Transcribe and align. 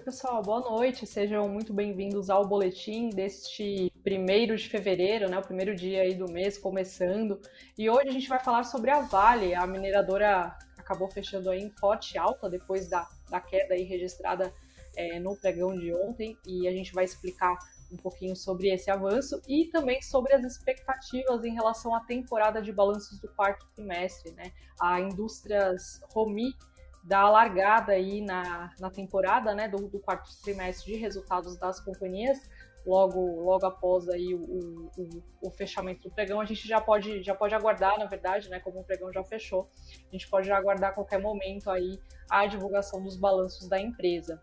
Oi, 0.00 0.04
pessoal, 0.04 0.40
boa 0.42 0.60
noite. 0.60 1.06
Sejam 1.06 1.46
muito 1.46 1.74
bem-vindos 1.74 2.30
ao 2.30 2.48
boletim 2.48 3.10
deste 3.10 3.92
primeiro 4.02 4.56
de 4.56 4.66
fevereiro, 4.66 5.28
né? 5.28 5.38
O 5.38 5.42
primeiro 5.42 5.76
dia 5.76 6.00
aí 6.00 6.14
do 6.14 6.24
mês 6.24 6.56
começando. 6.56 7.38
E 7.76 7.90
hoje 7.90 8.08
a 8.08 8.12
gente 8.12 8.26
vai 8.26 8.42
falar 8.42 8.64
sobre 8.64 8.90
a 8.90 9.02
Vale. 9.02 9.54
A 9.54 9.66
mineradora 9.66 10.56
acabou 10.78 11.06
fechando 11.10 11.50
aí 11.50 11.60
em 11.60 11.70
forte 11.72 12.16
alta 12.16 12.48
depois 12.48 12.88
da, 12.88 13.06
da 13.28 13.42
queda 13.42 13.74
aí 13.74 13.82
registrada 13.82 14.50
é, 14.96 15.20
no 15.20 15.36
pregão 15.36 15.78
de 15.78 15.94
ontem. 15.94 16.34
E 16.46 16.66
a 16.66 16.72
gente 16.72 16.94
vai 16.94 17.04
explicar 17.04 17.58
um 17.92 17.98
pouquinho 17.98 18.34
sobre 18.34 18.72
esse 18.72 18.90
avanço 18.90 19.42
e 19.46 19.66
também 19.66 20.00
sobre 20.00 20.32
as 20.32 20.42
expectativas 20.42 21.44
em 21.44 21.52
relação 21.52 21.94
à 21.94 22.00
temporada 22.00 22.62
de 22.62 22.72
balanços 22.72 23.20
do 23.20 23.28
quarto 23.28 23.66
trimestre, 23.74 24.32
né? 24.32 24.50
A 24.80 24.98
Indústrias 24.98 26.00
Romi 26.14 26.54
da 27.02 27.28
largada 27.28 27.92
aí 27.92 28.20
na, 28.20 28.74
na 28.78 28.90
temporada, 28.90 29.54
né, 29.54 29.68
do, 29.68 29.88
do, 29.88 29.98
quarto 29.98 30.30
trimestre 30.42 30.92
de 30.92 30.98
resultados 30.98 31.56
das 31.56 31.80
companhias, 31.80 32.38
logo 32.84 33.42
logo 33.42 33.66
após 33.66 34.08
aí 34.08 34.34
o, 34.34 34.90
o, 34.96 35.22
o, 35.42 35.50
fechamento 35.50 36.02
do 36.08 36.14
pregão, 36.14 36.40
a 36.40 36.44
gente 36.44 36.66
já 36.66 36.80
pode 36.80 37.22
já 37.22 37.34
pode 37.34 37.54
aguardar, 37.54 37.98
na 37.98 38.06
verdade, 38.06 38.48
né, 38.48 38.60
como 38.60 38.80
o 38.80 38.84
pregão 38.84 39.12
já 39.12 39.24
fechou, 39.24 39.68
a 40.08 40.12
gente 40.12 40.28
pode 40.28 40.50
aguardar 40.50 40.90
a 40.90 40.94
qualquer 40.94 41.20
momento 41.20 41.70
aí 41.70 41.98
a 42.28 42.46
divulgação 42.46 43.02
dos 43.02 43.16
balanços 43.16 43.68
da 43.68 43.80
empresa. 43.80 44.40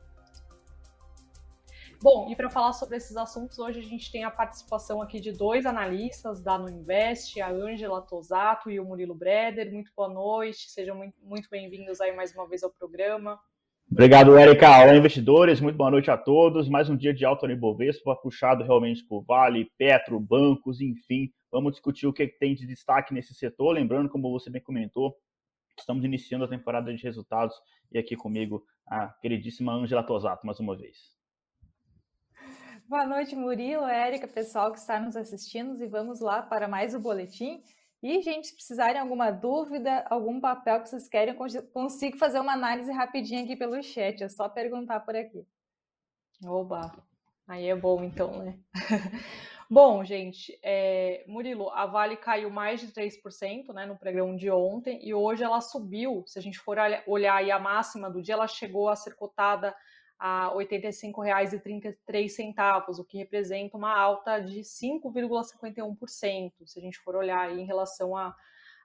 Bom, 1.99 2.29
e 2.29 2.35
para 2.35 2.47
falar 2.47 2.73
sobre 2.73 2.97
esses 2.97 3.17
assuntos, 3.17 3.57
hoje 3.57 3.79
a 3.79 3.83
gente 3.83 4.11
tem 4.11 4.23
a 4.23 4.29
participação 4.29 5.01
aqui 5.01 5.19
de 5.19 5.31
dois 5.31 5.65
analistas 5.65 6.39
da 6.39 6.55
Nuinvest, 6.55 7.41
a 7.41 7.49
Ângela 7.49 8.01
Tosato 8.03 8.69
e 8.69 8.79
o 8.79 8.85
Murilo 8.85 9.15
Breder. 9.15 9.73
Muito 9.73 9.91
boa 9.95 10.07
noite, 10.07 10.69
sejam 10.69 10.95
muito, 10.95 11.15
muito 11.23 11.49
bem-vindos 11.49 11.99
aí 11.99 12.15
mais 12.15 12.35
uma 12.35 12.47
vez 12.47 12.61
ao 12.61 12.69
programa. 12.69 13.39
Obrigado, 13.91 14.37
Erika. 14.37 14.67
Olá, 14.67 14.95
investidores. 14.95 15.59
Muito 15.59 15.75
boa 15.75 15.89
noite 15.89 16.11
a 16.11 16.17
todos. 16.17 16.69
Mais 16.69 16.87
um 16.87 16.95
dia 16.95 17.13
de 17.13 17.25
alta 17.25 17.47
no 17.47 17.53
Ibovespa, 17.53 18.15
puxado 18.17 18.63
realmente 18.63 19.03
por 19.03 19.23
Vale, 19.23 19.71
Petro, 19.75 20.19
bancos, 20.19 20.79
enfim. 20.79 21.31
Vamos 21.51 21.71
discutir 21.71 22.05
o 22.05 22.13
que 22.13 22.27
tem 22.27 22.53
de 22.53 22.67
destaque 22.67 23.11
nesse 23.11 23.33
setor. 23.33 23.71
Lembrando, 23.71 24.07
como 24.07 24.29
você 24.29 24.51
bem 24.51 24.61
comentou, 24.61 25.15
estamos 25.79 26.05
iniciando 26.05 26.45
a 26.45 26.47
temporada 26.47 26.93
de 26.93 27.01
resultados 27.01 27.55
e 27.91 27.97
aqui 27.97 28.15
comigo 28.15 28.63
a 28.85 29.07
queridíssima 29.19 29.73
Ângela 29.73 30.03
Tosato, 30.03 30.45
mais 30.45 30.59
uma 30.59 30.77
vez. 30.77 31.16
Boa 32.89 33.05
noite, 33.05 33.35
Murilo, 33.35 33.85
Érica, 33.85 34.29
pessoal 34.29 34.71
que 34.71 34.79
está 34.79 34.97
nos 34.97 35.17
assistindo 35.17 35.83
e 35.83 35.87
vamos 35.87 36.21
lá 36.21 36.41
para 36.41 36.69
mais 36.69 36.95
o 36.95 36.99
boletim. 37.01 37.61
E, 38.01 38.21
gente, 38.21 38.47
se 38.47 38.53
precisarem 38.55 39.01
alguma 39.01 39.29
dúvida, 39.29 40.05
algum 40.09 40.39
papel 40.39 40.81
que 40.81 40.87
vocês 40.87 41.05
querem, 41.05 41.35
consigo 41.73 42.17
fazer 42.17 42.39
uma 42.39 42.53
análise 42.53 42.89
rapidinha 42.93 43.43
aqui 43.43 43.57
pelo 43.57 43.83
chat, 43.83 44.23
é 44.23 44.29
só 44.29 44.47
perguntar 44.47 45.01
por 45.01 45.17
aqui. 45.17 45.45
Oba, 46.45 46.93
aí 47.45 47.67
é 47.67 47.75
bom 47.75 48.01
então, 48.05 48.41
né? 48.41 48.57
bom, 49.69 50.05
gente, 50.05 50.57
é, 50.63 51.25
Murilo, 51.27 51.69
a 51.71 51.85
Vale 51.85 52.15
caiu 52.15 52.49
mais 52.49 52.79
de 52.79 52.87
3% 52.87 53.73
né, 53.73 53.85
no 53.85 53.97
pregão 53.97 54.33
de 54.33 54.49
ontem 54.49 55.05
e 55.05 55.13
hoje 55.13 55.43
ela 55.43 55.59
subiu, 55.59 56.23
se 56.25 56.39
a 56.39 56.41
gente 56.41 56.57
for 56.57 56.77
olhar 57.05 57.51
a 57.51 57.59
máxima 57.59 58.09
do 58.09 58.21
dia, 58.21 58.35
ela 58.35 58.47
chegou 58.47 58.87
a 58.87 58.95
ser 58.95 59.13
cotada 59.17 59.75
a 60.19 60.49
R$ 60.49 60.65
85,33, 60.65 62.99
o 62.99 63.03
que 63.03 63.17
representa 63.17 63.77
uma 63.77 63.95
alta 63.95 64.39
de 64.39 64.61
5,51%, 64.61 66.51
se 66.65 66.79
a 66.79 66.81
gente 66.81 66.97
for 66.99 67.15
olhar 67.15 67.55
em 67.55 67.65
relação 67.65 68.15
à 68.15 68.35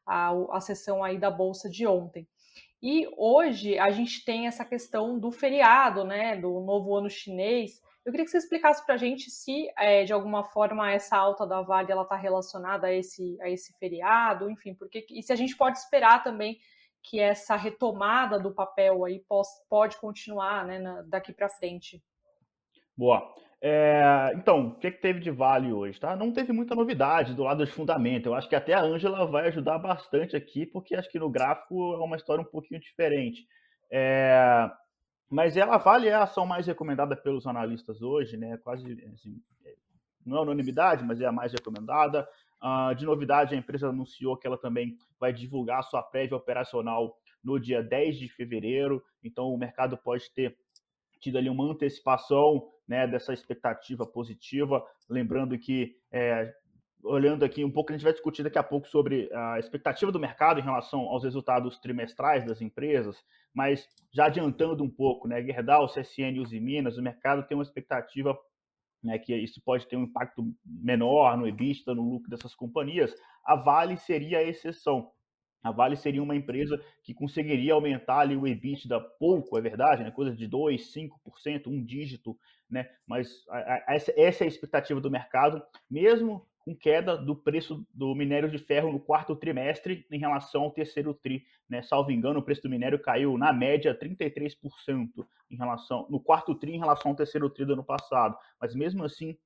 a, 0.05 0.29
a, 0.29 0.57
a, 0.57 0.61
sessão 0.61 1.03
aí 1.03 1.19
da 1.19 1.31
Bolsa 1.31 1.71
de 1.71 1.87
ontem. 1.87 2.29
E 2.83 3.09
hoje 3.17 3.79
a 3.79 3.91
gente 3.91 4.25
tem 4.25 4.47
essa 4.47 4.65
questão 4.65 5.19
do 5.19 5.31
feriado, 5.31 6.05
né, 6.05 6.37
do 6.37 6.61
novo 6.61 6.97
ano 6.97 7.09
chinês. 7.09 7.81
Eu 8.05 8.11
queria 8.11 8.25
que 8.25 8.33
você 8.33 8.39
explicasse 8.39 8.85
para 8.85 8.97
a 8.97 8.99
gente 8.99 9.31
se, 9.31 9.71
é, 9.79 10.03
de 10.03 10.13
alguma 10.13 10.43
forma, 10.43 10.91
essa 10.91 11.17
alta 11.17 11.47
da 11.47 11.63
Vale 11.63 11.93
está 11.93 12.17
relacionada 12.17 12.89
a 12.89 12.93
esse, 12.93 13.41
a 13.41 13.49
esse 13.49 13.73
feriado, 13.79 14.51
enfim, 14.51 14.75
porque, 14.75 15.07
e 15.09 15.23
se 15.23 15.33
a 15.33 15.37
gente 15.37 15.57
pode 15.57 15.79
esperar 15.79 16.25
também 16.25 16.59
que 17.03 17.19
essa 17.19 17.57
retomada 17.57 18.39
do 18.39 18.53
papel 18.53 19.05
aí 19.05 19.25
pode 19.69 19.97
continuar 19.99 20.67
né, 20.67 21.05
daqui 21.07 21.33
para 21.33 21.49
frente. 21.49 22.03
Boa. 22.97 23.35
É, 23.65 24.33
então, 24.35 24.69
o 24.69 24.75
que, 24.75 24.91
que 24.91 25.01
teve 25.01 25.21
de 25.21 25.31
vale 25.31 25.73
hoje? 25.73 25.99
Tá? 25.99 26.17
Não 26.17 26.33
teve 26.33 26.53
muita 26.53 26.75
novidade 26.75 27.33
do 27.33 27.45
lado 27.45 27.65
de 27.65 27.71
fundamento. 27.71 28.27
Eu 28.27 28.35
acho 28.35 28.49
que 28.49 28.57
até 28.57 28.73
a 28.73 28.83
Ângela 28.83 29.25
vai 29.25 29.49
ajudar 29.49 29.79
bastante 29.79 30.35
aqui, 30.35 30.67
porque 30.67 30.97
acho 30.97 31.09
que 31.09 31.19
no 31.19 31.31
gráfico 31.31 31.95
é 31.95 31.99
uma 31.99 32.17
história 32.17 32.43
um 32.43 32.51
pouquinho 32.51 32.81
diferente. 32.81 33.47
É, 33.91 34.69
mas 35.31 35.57
ela 35.57 35.79
vale 35.79 36.09
é 36.09 36.13
a 36.13 36.25
ação 36.25 36.45
mais 36.45 36.67
recomendada 36.67 37.17
pelos 37.17 37.47
analistas 37.47 38.03
hoje, 38.03 38.37
né? 38.37 38.59
Quase 38.59 38.85
assim, 39.15 39.41
não 40.27 40.39
é 40.39 40.41
unanimidade, 40.41 41.05
mas 41.05 41.21
é 41.21 41.27
a 41.27 41.33
mais 41.33 41.53
recomendada. 41.53 42.29
Uh, 42.63 42.95
de 42.95 43.05
novidade, 43.05 43.55
a 43.55 43.59
empresa 43.59 43.89
anunciou 43.89 44.37
que 44.37 44.47
ela 44.47 44.57
também 44.57 44.97
vai 45.19 45.33
divulgar 45.33 45.83
sua 45.83 46.01
prévia 46.01 46.37
operacional 46.37 47.17
no 47.43 47.59
dia 47.59 47.83
10 47.83 48.19
de 48.19 48.29
fevereiro, 48.29 49.03
então 49.23 49.49
o 49.49 49.59
mercado 49.59 49.97
pode 49.97 50.33
ter 50.33 50.57
tido 51.21 51.39
ali 51.39 51.49
uma 51.49 51.65
antecipação 51.65 52.69
né, 52.87 53.07
dessa 53.07 53.33
expectativa 53.33 54.07
positiva. 54.07 54.85
Lembrando 55.09 55.59
que, 55.59 55.97
é, 56.13 56.53
olhando 57.03 57.45
aqui 57.45 57.65
um 57.65 57.71
pouco, 57.71 57.91
a 57.91 57.97
gente 57.97 58.05
vai 58.05 58.13
discutir 58.13 58.43
daqui 58.43 58.59
a 58.59 58.63
pouco 58.63 58.89
sobre 58.89 59.29
a 59.33 59.59
expectativa 59.59 60.13
do 60.13 60.21
mercado 60.21 60.61
em 60.61 60.63
relação 60.63 61.01
aos 61.01 61.25
resultados 61.25 61.79
trimestrais 61.81 62.45
das 62.45 62.61
empresas, 62.61 63.17
mas 63.53 63.89
já 64.13 64.27
adiantando 64.27 64.85
um 64.85 64.91
pouco, 64.91 65.27
né, 65.27 65.43
Gerdau, 65.43 65.89
CSN 65.89 66.37
e 66.37 66.41
Uzi 66.41 66.61
Minas, 66.61 66.97
o 66.97 67.03
mercado 67.03 67.47
tem 67.47 67.57
uma 67.57 67.65
expectativa 67.65 68.39
né, 69.03 69.19
que 69.19 69.35
isso 69.35 69.61
pode 69.65 69.87
ter 69.87 69.97
um 69.97 70.05
impacto 70.05 70.55
menor 70.65 71.37
no 71.37 71.47
EBITDA, 71.47 71.95
no 71.95 72.09
lucro 72.09 72.31
dessas 72.31 72.55
companhias, 72.55 73.15
a 73.45 73.57
Vale 73.57 73.97
seria 73.97 74.39
a 74.39 74.43
exceção. 74.43 75.11
A 75.63 75.71
Vale 75.71 75.97
seria 75.97 76.23
uma 76.23 76.35
empresa 76.35 76.83
que 77.03 77.15
conseguiria 77.15 77.75
aumentar 77.75 78.21
ali 78.21 78.37
o 78.37 78.47
EBITDA 78.47 79.01
pouco, 79.19 79.57
é 79.57 79.61
verdade, 79.61 80.03
né? 80.03 80.11
coisa 80.11 80.35
de 80.35 80.47
2, 80.47 80.93
5%, 80.93 81.67
um 81.67 81.85
dígito, 81.85 82.37
né? 82.69 82.89
mas 83.07 83.45
a, 83.49 83.59
a, 83.59 83.85
essa, 83.95 84.13
essa 84.17 84.45
é 84.45 84.47
a 84.47 84.49
expectativa 84.49 85.01
do 85.01 85.11
mercado, 85.11 85.63
mesmo 85.91 86.47
com 86.65 86.75
queda 86.75 87.17
do 87.17 87.35
preço 87.35 87.87
do 87.93 88.15
minério 88.15 88.51
de 88.51 88.59
ferro 88.59 88.93
no 88.93 89.01
quarto 89.01 89.35
trimestre 89.35 90.07
em 90.11 90.19
relação 90.19 90.63
ao 90.63 90.71
terceiro 90.71 91.13
tri. 91.13 91.45
Né? 91.69 91.83
Salvo 91.83 92.11
engano, 92.11 92.41
o 92.41 92.43
preço 92.43 92.63
do 92.63 92.71
minério 92.71 93.01
caiu 93.01 93.37
na 93.37 93.53
média 93.53 93.99
33% 93.99 95.09
em 95.51 95.57
relação 95.57 96.07
no 96.09 96.21
quarto 96.21 96.55
tri 96.55 96.75
em 96.75 96.79
relação 96.79 97.11
ao 97.11 97.17
terceiro 97.17 97.51
tri 97.51 97.65
do 97.65 97.73
ano 97.73 97.85
passado. 97.85 98.37
Mas 98.61 98.75
mesmo 98.75 99.05
assim, 99.05 99.37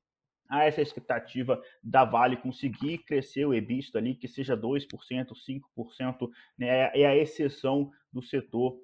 há 0.49 0.65
essa 0.65 0.83
expectativa 0.83 1.61
da 1.83 2.05
Vale 2.05 2.37
conseguir 2.37 2.99
crescer 2.99 3.47
o 3.47 3.55
EBITDA 3.55 3.99
ali, 3.99 4.15
que 4.15 4.29
seja 4.29 4.57
2%, 4.57 4.87
5%, 4.89 6.31
né? 6.59 6.91
é 6.95 7.07
a 7.07 7.17
exceção 7.17 7.91
do 8.13 8.23
setor 8.23 8.79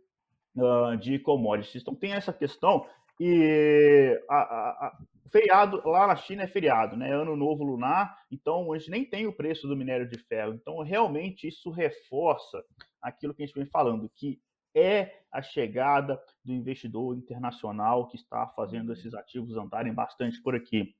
uh, 0.56 0.96
de 0.96 1.18
commodities. 1.18 1.82
Então 1.82 1.94
tem 1.94 2.12
essa 2.12 2.32
questão 2.32 2.86
e 3.20 4.20
a, 4.28 4.36
a, 4.36 4.86
a, 4.86 4.98
feriado 5.32 5.82
lá 5.84 6.06
na 6.06 6.16
China 6.16 6.42
é 6.42 6.46
feriado, 6.46 6.96
né? 6.96 7.10
Ano 7.12 7.34
novo 7.34 7.64
lunar, 7.64 8.16
então 8.30 8.70
a 8.72 8.78
gente 8.78 8.90
nem 8.90 9.04
tem 9.04 9.26
o 9.26 9.32
preço 9.32 9.66
do 9.66 9.76
minério 9.76 10.08
de 10.08 10.18
ferro. 10.18 10.54
Então, 10.54 10.78
realmente, 10.82 11.48
isso 11.48 11.70
reforça 11.70 12.62
aquilo 13.00 13.34
que 13.34 13.42
a 13.42 13.46
gente 13.46 13.54
vem 13.54 13.66
falando, 13.66 14.10
que 14.14 14.40
é 14.74 15.22
a 15.30 15.42
chegada 15.42 16.20
do 16.44 16.52
investidor 16.52 17.16
internacional 17.16 18.08
que 18.08 18.16
está 18.16 18.46
fazendo 18.48 18.88
uhum. 18.88 18.92
esses 18.92 19.14
ativos 19.14 19.56
andarem 19.56 19.92
bastante 19.92 20.40
por 20.42 20.54
aqui. 20.54 20.94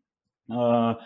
Uh, 0.49 0.97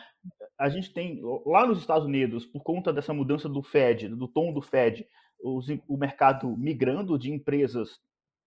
a 0.59 0.69
gente 0.69 0.93
tem 0.93 1.21
lá 1.45 1.67
nos 1.67 1.79
Estados 1.79 2.07
Unidos, 2.07 2.47
por 2.47 2.63
conta 2.63 2.93
dessa 2.93 3.13
mudança 3.13 3.49
do 3.49 3.63
Fed, 3.63 4.09
do 4.09 4.27
tom 4.27 4.53
do 4.53 4.63
Fed, 4.63 5.07
os, 5.43 5.67
o 5.87 5.97
mercado 5.97 6.57
migrando 6.57 7.19
de 7.19 7.31
empresas 7.31 8.01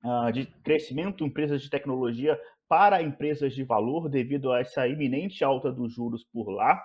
uh, 0.04 0.32
de 0.32 0.46
crescimento, 0.64 1.24
empresas 1.24 1.62
de 1.62 1.70
tecnologia 1.70 2.40
para 2.68 3.02
empresas 3.02 3.54
de 3.54 3.64
valor 3.64 4.08
devido 4.08 4.52
a 4.52 4.60
essa 4.60 4.88
iminente 4.88 5.44
alta 5.44 5.72
dos 5.72 5.94
juros 5.94 6.24
por 6.24 6.50
lá. 6.50 6.82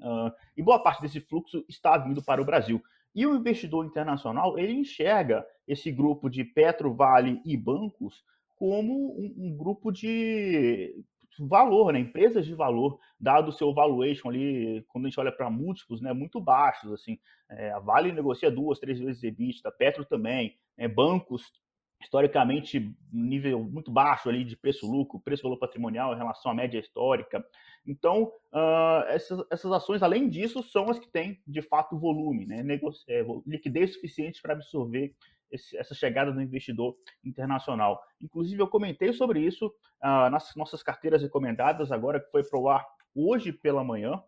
Uh, 0.00 0.32
e 0.56 0.62
boa 0.62 0.82
parte 0.82 1.02
desse 1.02 1.20
fluxo 1.20 1.64
está 1.68 1.98
vindo 1.98 2.22
para 2.22 2.40
o 2.40 2.44
Brasil. 2.44 2.82
E 3.14 3.26
o 3.26 3.34
investidor 3.34 3.84
internacional 3.84 4.58
ele 4.58 4.72
enxerga 4.72 5.44
esse 5.66 5.90
grupo 5.90 6.30
de 6.30 6.44
Petro, 6.44 6.94
Vale 6.94 7.40
e 7.44 7.56
bancos 7.56 8.24
como 8.56 9.12
um, 9.18 9.34
um 9.36 9.56
grupo 9.56 9.90
de 9.90 11.04
valor, 11.38 11.92
né? 11.92 11.98
empresas 11.98 12.44
de 12.44 12.54
valor, 12.54 12.98
dado 13.18 13.48
o 13.48 13.52
seu 13.52 13.72
valuation 13.72 14.28
ali, 14.28 14.84
quando 14.88 15.06
a 15.06 15.08
gente 15.08 15.20
olha 15.20 15.32
para 15.32 15.50
múltiplos, 15.50 16.00
né, 16.00 16.12
muito 16.12 16.40
baixos, 16.40 16.92
assim, 16.92 17.18
é, 17.48 17.70
a 17.70 17.78
Vale 17.78 18.12
negocia 18.12 18.50
duas, 18.50 18.78
três 18.78 18.98
vezes 18.98 19.22
EBITDA, 19.22 19.70
Petro 19.72 20.04
também, 20.04 20.56
né, 20.76 20.88
bancos 20.88 21.50
historicamente 22.00 22.94
nível 23.12 23.62
muito 23.62 23.90
baixo 23.90 24.28
ali 24.28 24.44
de 24.44 24.56
preço-lucro, 24.56 25.20
preço-valor 25.20 25.58
patrimonial 25.58 26.14
em 26.14 26.16
relação 26.16 26.50
à 26.50 26.54
média 26.54 26.78
histórica. 26.78 27.44
Então, 27.86 28.32
uh, 28.52 29.04
essas, 29.08 29.44
essas 29.50 29.72
ações, 29.72 30.02
além 30.02 30.28
disso, 30.28 30.62
são 30.62 30.88
as 30.90 30.98
que 30.98 31.10
têm, 31.10 31.40
de 31.46 31.62
fato, 31.62 31.98
volume, 31.98 32.46
né? 32.46 32.62
Negocia, 32.62 33.14
é, 33.14 33.24
liquidez 33.46 33.94
suficiente 33.94 34.40
para 34.40 34.54
absorver 34.54 35.14
esse, 35.50 35.76
essa 35.76 35.94
chegada 35.94 36.32
do 36.32 36.40
investidor 36.40 36.96
internacional. 37.24 38.00
Inclusive, 38.20 38.60
eu 38.60 38.68
comentei 38.68 39.12
sobre 39.12 39.40
isso 39.40 39.66
uh, 39.66 40.30
nas 40.30 40.54
nossas 40.56 40.82
carteiras 40.82 41.22
recomendadas, 41.22 41.90
agora 41.90 42.20
que 42.20 42.30
foi 42.30 42.42
para 42.44 42.58
o 42.58 42.68
ar 42.68 42.86
hoje 43.14 43.52
pela 43.52 43.84
manhã. 43.84 44.22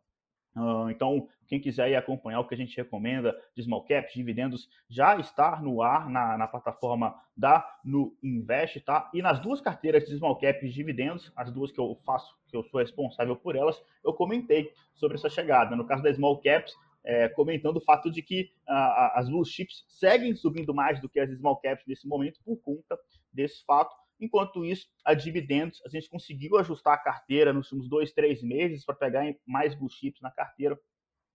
Uh, 0.54 0.90
então, 0.90 1.26
quem 1.46 1.60
quiser 1.60 1.94
acompanhar 1.96 2.40
o 2.40 2.46
que 2.46 2.54
a 2.54 2.58
gente 2.58 2.76
recomenda 2.76 3.34
de 3.56 3.62
small 3.62 3.84
caps, 3.84 4.12
dividendos, 4.12 4.68
já 4.88 5.16
está 5.18 5.60
no 5.60 5.82
ar 5.82 6.08
na, 6.10 6.36
na 6.36 6.46
plataforma 6.46 7.14
da 7.36 7.66
no 7.84 8.14
Invest, 8.22 8.80
tá? 8.80 9.10
E 9.14 9.22
nas 9.22 9.40
duas 9.40 9.60
carteiras 9.60 10.04
de 10.04 10.16
small 10.16 10.36
caps 10.36 10.60
de 10.60 10.74
dividendos, 10.74 11.32
as 11.34 11.50
duas 11.50 11.72
que 11.72 11.80
eu 11.80 11.98
faço, 12.04 12.36
que 12.48 12.56
eu 12.56 12.62
sou 12.64 12.80
responsável 12.80 13.34
por 13.34 13.56
elas, 13.56 13.82
eu 14.04 14.12
comentei 14.12 14.70
sobre 14.94 15.16
essa 15.16 15.30
chegada. 15.30 15.74
No 15.74 15.86
caso 15.86 16.02
da 16.02 16.12
small 16.12 16.38
caps, 16.38 16.74
é, 17.04 17.28
comentando 17.28 17.78
o 17.78 17.84
fato 17.84 18.10
de 18.10 18.22
que 18.22 18.52
as 18.66 19.28
blue 19.28 19.44
chips 19.44 19.84
seguem 19.88 20.34
subindo 20.34 20.72
mais 20.72 21.00
do 21.00 21.08
que 21.08 21.18
as 21.18 21.30
small 21.30 21.56
caps 21.56 21.84
nesse 21.86 22.06
momento 22.06 22.40
por 22.44 22.56
conta 22.58 22.98
desse 23.32 23.64
fato. 23.64 23.94
Enquanto 24.20 24.64
isso, 24.64 24.86
a 25.04 25.14
dividendos, 25.14 25.80
a 25.84 25.88
gente 25.88 26.08
conseguiu 26.08 26.58
ajustar 26.58 26.94
a 26.94 26.98
carteira 26.98 27.52
nos 27.52 27.66
últimos 27.72 27.88
dois, 27.88 28.12
três 28.12 28.42
meses 28.42 28.84
para 28.84 28.94
pegar 28.94 29.24
mais 29.46 29.74
blue 29.74 29.90
chips 29.90 30.20
na 30.20 30.30
carteira. 30.30 30.78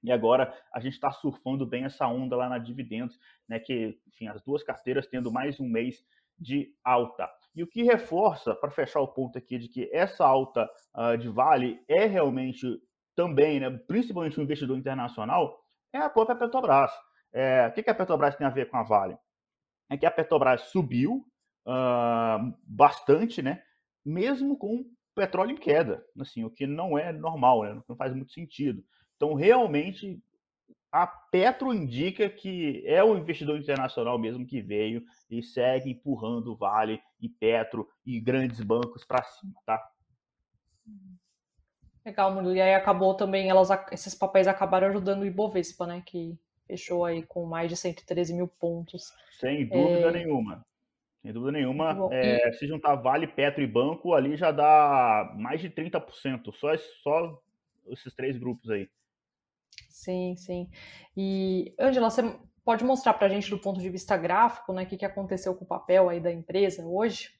E 0.03 0.11
agora 0.11 0.53
a 0.73 0.79
gente 0.79 0.93
está 0.93 1.11
surfando 1.11 1.65
bem 1.65 1.83
essa 1.83 2.07
onda 2.07 2.35
lá 2.35 2.47
na 2.47 2.57
dividendos, 2.57 3.17
né? 3.47 3.59
Que, 3.59 3.99
enfim, 4.07 4.27
as 4.27 4.41
duas 4.43 4.63
carteiras 4.63 5.07
tendo 5.07 5.31
mais 5.31 5.59
um 5.59 5.67
mês 5.67 6.05
de 6.39 6.71
alta. 6.83 7.29
E 7.55 7.63
o 7.63 7.67
que 7.67 7.83
reforça, 7.83 8.53
para 8.53 8.69
fechar 8.69 9.01
o 9.01 9.07
ponto 9.07 9.37
aqui, 9.37 9.57
de 9.57 9.67
que 9.67 9.89
essa 9.91 10.25
alta 10.25 10.69
uh, 10.95 11.17
de 11.17 11.27
vale 11.27 11.83
é 11.87 12.05
realmente 12.05 12.79
também, 13.15 13.59
né, 13.59 13.69
principalmente 13.87 14.39
o 14.39 14.43
investidor 14.43 14.77
internacional, 14.77 15.59
é 15.91 15.97
a 15.97 16.09
própria 16.09 16.37
Petrobras. 16.37 16.91
É, 17.33 17.67
o 17.67 17.73
que, 17.73 17.81
que 17.81 17.89
a 17.89 17.95
Petrobras 17.95 18.35
tem 18.35 18.45
a 18.45 18.51
ver 18.51 18.69
com 18.69 18.77
a 18.77 18.83
Vale? 18.83 19.17
É 19.89 19.97
que 19.97 20.05
a 20.05 20.11
Petrobras 20.11 20.61
subiu 20.69 21.25
uh, 21.67 22.53
bastante, 22.63 23.41
né, 23.41 23.61
mesmo 24.03 24.57
com 24.57 24.85
petróleo 25.13 25.51
em 25.51 25.57
queda, 25.57 26.03
assim, 26.19 26.43
o 26.43 26.49
que 26.49 26.65
não 26.65 26.97
é 26.97 27.11
normal, 27.11 27.63
né, 27.63 27.81
não 27.87 27.95
faz 27.95 28.13
muito 28.13 28.31
sentido. 28.31 28.83
Então, 29.15 29.33
realmente, 29.33 30.21
a 30.91 31.05
Petro 31.05 31.73
indica 31.73 32.29
que 32.29 32.83
é 32.85 33.03
o 33.03 33.17
investidor 33.17 33.57
internacional 33.57 34.17
mesmo 34.17 34.45
que 34.45 34.61
veio 34.61 35.03
e 35.29 35.43
segue 35.43 35.91
empurrando 35.91 36.55
Vale 36.55 37.01
e 37.19 37.27
Petro 37.27 37.89
e 38.05 38.19
grandes 38.19 38.61
bancos 38.61 39.03
para 39.03 39.23
cima, 39.23 39.53
tá? 39.65 39.91
Legal, 42.05 42.33
Murilo. 42.33 42.55
E 42.55 42.61
aí 42.61 42.73
acabou 42.73 43.15
também, 43.15 43.49
elas, 43.49 43.69
esses 43.91 44.15
papéis 44.15 44.47
acabaram 44.47 44.87
ajudando 44.87 45.21
o 45.21 45.25
Ibovespa, 45.25 45.85
né? 45.85 46.01
Que 46.05 46.39
fechou 46.65 47.03
aí 47.03 47.21
com 47.23 47.45
mais 47.45 47.69
de 47.69 47.75
113 47.75 48.33
mil 48.33 48.47
pontos. 48.47 49.11
Sem 49.39 49.67
dúvida 49.67 50.07
é... 50.07 50.11
nenhuma. 50.11 50.65
Sem 51.21 51.33
dúvida 51.33 51.51
nenhuma. 51.51 52.09
É, 52.11 52.49
e... 52.49 52.53
Se 52.53 52.67
juntar 52.67 52.95
Vale, 52.95 53.27
Petro 53.27 53.61
e 53.61 53.67
Banco, 53.67 54.13
ali 54.13 54.35
já 54.35 54.51
dá 54.51 55.33
mais 55.37 55.59
de 55.59 55.69
30%. 55.69 56.53
Só, 56.53 56.77
só 57.03 57.41
esses 57.87 58.13
três 58.13 58.37
grupos 58.37 58.69
aí. 58.69 58.89
Sim, 59.89 60.35
sim. 60.35 60.69
E, 61.15 61.73
Angela, 61.79 62.09
você 62.09 62.21
pode 62.63 62.83
mostrar 62.83 63.13
para 63.13 63.27
a 63.27 63.29
gente 63.29 63.49
do 63.49 63.59
ponto 63.59 63.79
de 63.79 63.89
vista 63.89 64.15
gráfico, 64.17 64.73
né, 64.73 64.83
o 64.83 64.85
que, 64.85 64.97
que 64.97 65.05
aconteceu 65.05 65.55
com 65.55 65.65
o 65.65 65.67
papel 65.67 66.09
aí 66.09 66.19
da 66.19 66.31
empresa 66.31 66.85
hoje? 66.85 67.37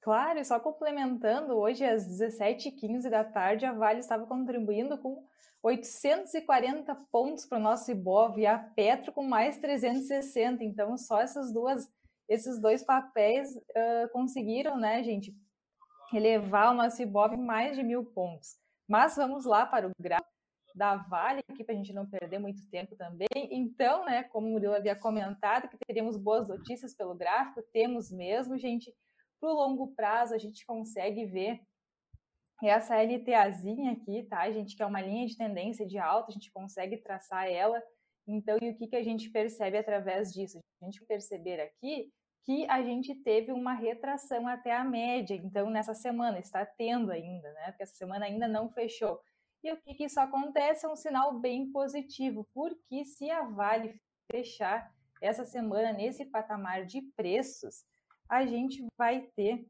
Claro, 0.00 0.38
e 0.38 0.44
só 0.44 0.58
complementando, 0.58 1.54
hoje 1.56 1.84
às 1.84 2.06
17h15 2.08 3.10
da 3.10 3.22
tarde, 3.22 3.66
a 3.66 3.72
Vale 3.72 4.00
estava 4.00 4.26
contribuindo 4.26 4.96
com 4.96 5.22
840 5.62 6.94
pontos 7.12 7.44
para 7.44 7.58
o 7.58 7.62
nosso 7.62 7.90
Ibov 7.90 8.38
e 8.38 8.46
a 8.46 8.58
Petro 8.58 9.12
com 9.12 9.22
mais 9.22 9.58
360. 9.58 10.64
Então, 10.64 10.96
só 10.96 11.20
essas 11.20 11.52
duas, 11.52 11.86
esses 12.30 12.60
dois 12.60 12.84
papéis 12.84 13.56
uh, 13.56 14.08
conseguiram, 14.12 14.78
né, 14.78 15.02
gente, 15.02 15.34
elevar 16.14 16.70
o 16.70 16.76
nosso 16.76 17.02
Ibov 17.02 17.36
mais 17.36 17.76
de 17.76 17.82
mil 17.82 18.04
pontos. 18.04 18.56
Mas 18.88 19.16
vamos 19.16 19.44
lá 19.44 19.66
para 19.66 19.88
o 19.88 19.90
gráfico 20.00 20.30
da 20.72 20.96
Vale, 20.96 21.40
aqui 21.50 21.64
para 21.64 21.74
a 21.74 21.76
gente 21.76 21.92
não 21.92 22.08
perder 22.08 22.38
muito 22.38 22.64
tempo 22.70 22.94
também. 22.94 23.28
Então, 23.34 24.04
né, 24.04 24.22
como 24.22 24.46
o 24.46 24.50
Murilo 24.52 24.74
havia 24.74 24.94
comentado, 24.94 25.68
que 25.68 25.76
teríamos 25.84 26.16
boas 26.16 26.48
notícias 26.48 26.94
pelo 26.94 27.16
gráfico, 27.16 27.62
temos 27.72 28.12
mesmo, 28.12 28.56
gente. 28.56 28.94
Para 29.40 29.50
o 29.50 29.54
longo 29.54 29.88
prazo, 29.94 30.32
a 30.32 30.38
gente 30.38 30.64
consegue 30.64 31.26
ver 31.26 31.60
essa 32.62 32.94
LTAzinha 33.02 33.92
aqui, 33.92 34.22
tá, 34.24 34.48
gente, 34.52 34.76
que 34.76 34.82
é 34.82 34.86
uma 34.86 35.00
linha 35.00 35.26
de 35.26 35.36
tendência 35.36 35.86
de 35.86 35.98
alta, 35.98 36.30
a 36.30 36.32
gente 36.32 36.52
consegue 36.52 36.98
traçar 36.98 37.48
ela. 37.48 37.82
Então, 38.28 38.56
e 38.60 38.70
o 38.70 38.76
que, 38.76 38.86
que 38.86 38.96
a 38.96 39.02
gente 39.02 39.30
percebe 39.30 39.78
através 39.78 40.32
disso? 40.32 40.58
A 40.80 40.84
gente 40.84 41.04
perceber 41.06 41.58
aqui 41.60 42.12
que 42.44 42.66
a 42.68 42.82
gente 42.82 43.14
teve 43.14 43.52
uma 43.52 43.74
retração 43.74 44.46
até 44.48 44.74
a 44.74 44.84
média, 44.84 45.34
então 45.34 45.68
nessa 45.70 45.94
semana 45.94 46.38
está 46.38 46.64
tendo 46.64 47.10
ainda, 47.10 47.52
né? 47.52 47.66
Porque 47.66 47.82
essa 47.82 47.94
semana 47.94 48.24
ainda 48.24 48.48
não 48.48 48.68
fechou. 48.68 49.20
E 49.62 49.70
o 49.72 49.76
que, 49.76 49.94
que 49.94 50.04
isso 50.04 50.18
acontece 50.18 50.86
é 50.86 50.88
um 50.88 50.96
sinal 50.96 51.38
bem 51.38 51.70
positivo, 51.70 52.48
porque 52.54 53.04
se 53.04 53.30
a 53.30 53.42
Vale 53.42 54.00
fechar 54.30 54.90
essa 55.20 55.44
semana 55.44 55.92
nesse 55.92 56.24
patamar 56.24 56.86
de 56.86 57.02
preços, 57.14 57.84
a 58.28 58.46
gente 58.46 58.86
vai 58.96 59.22
ter, 59.36 59.68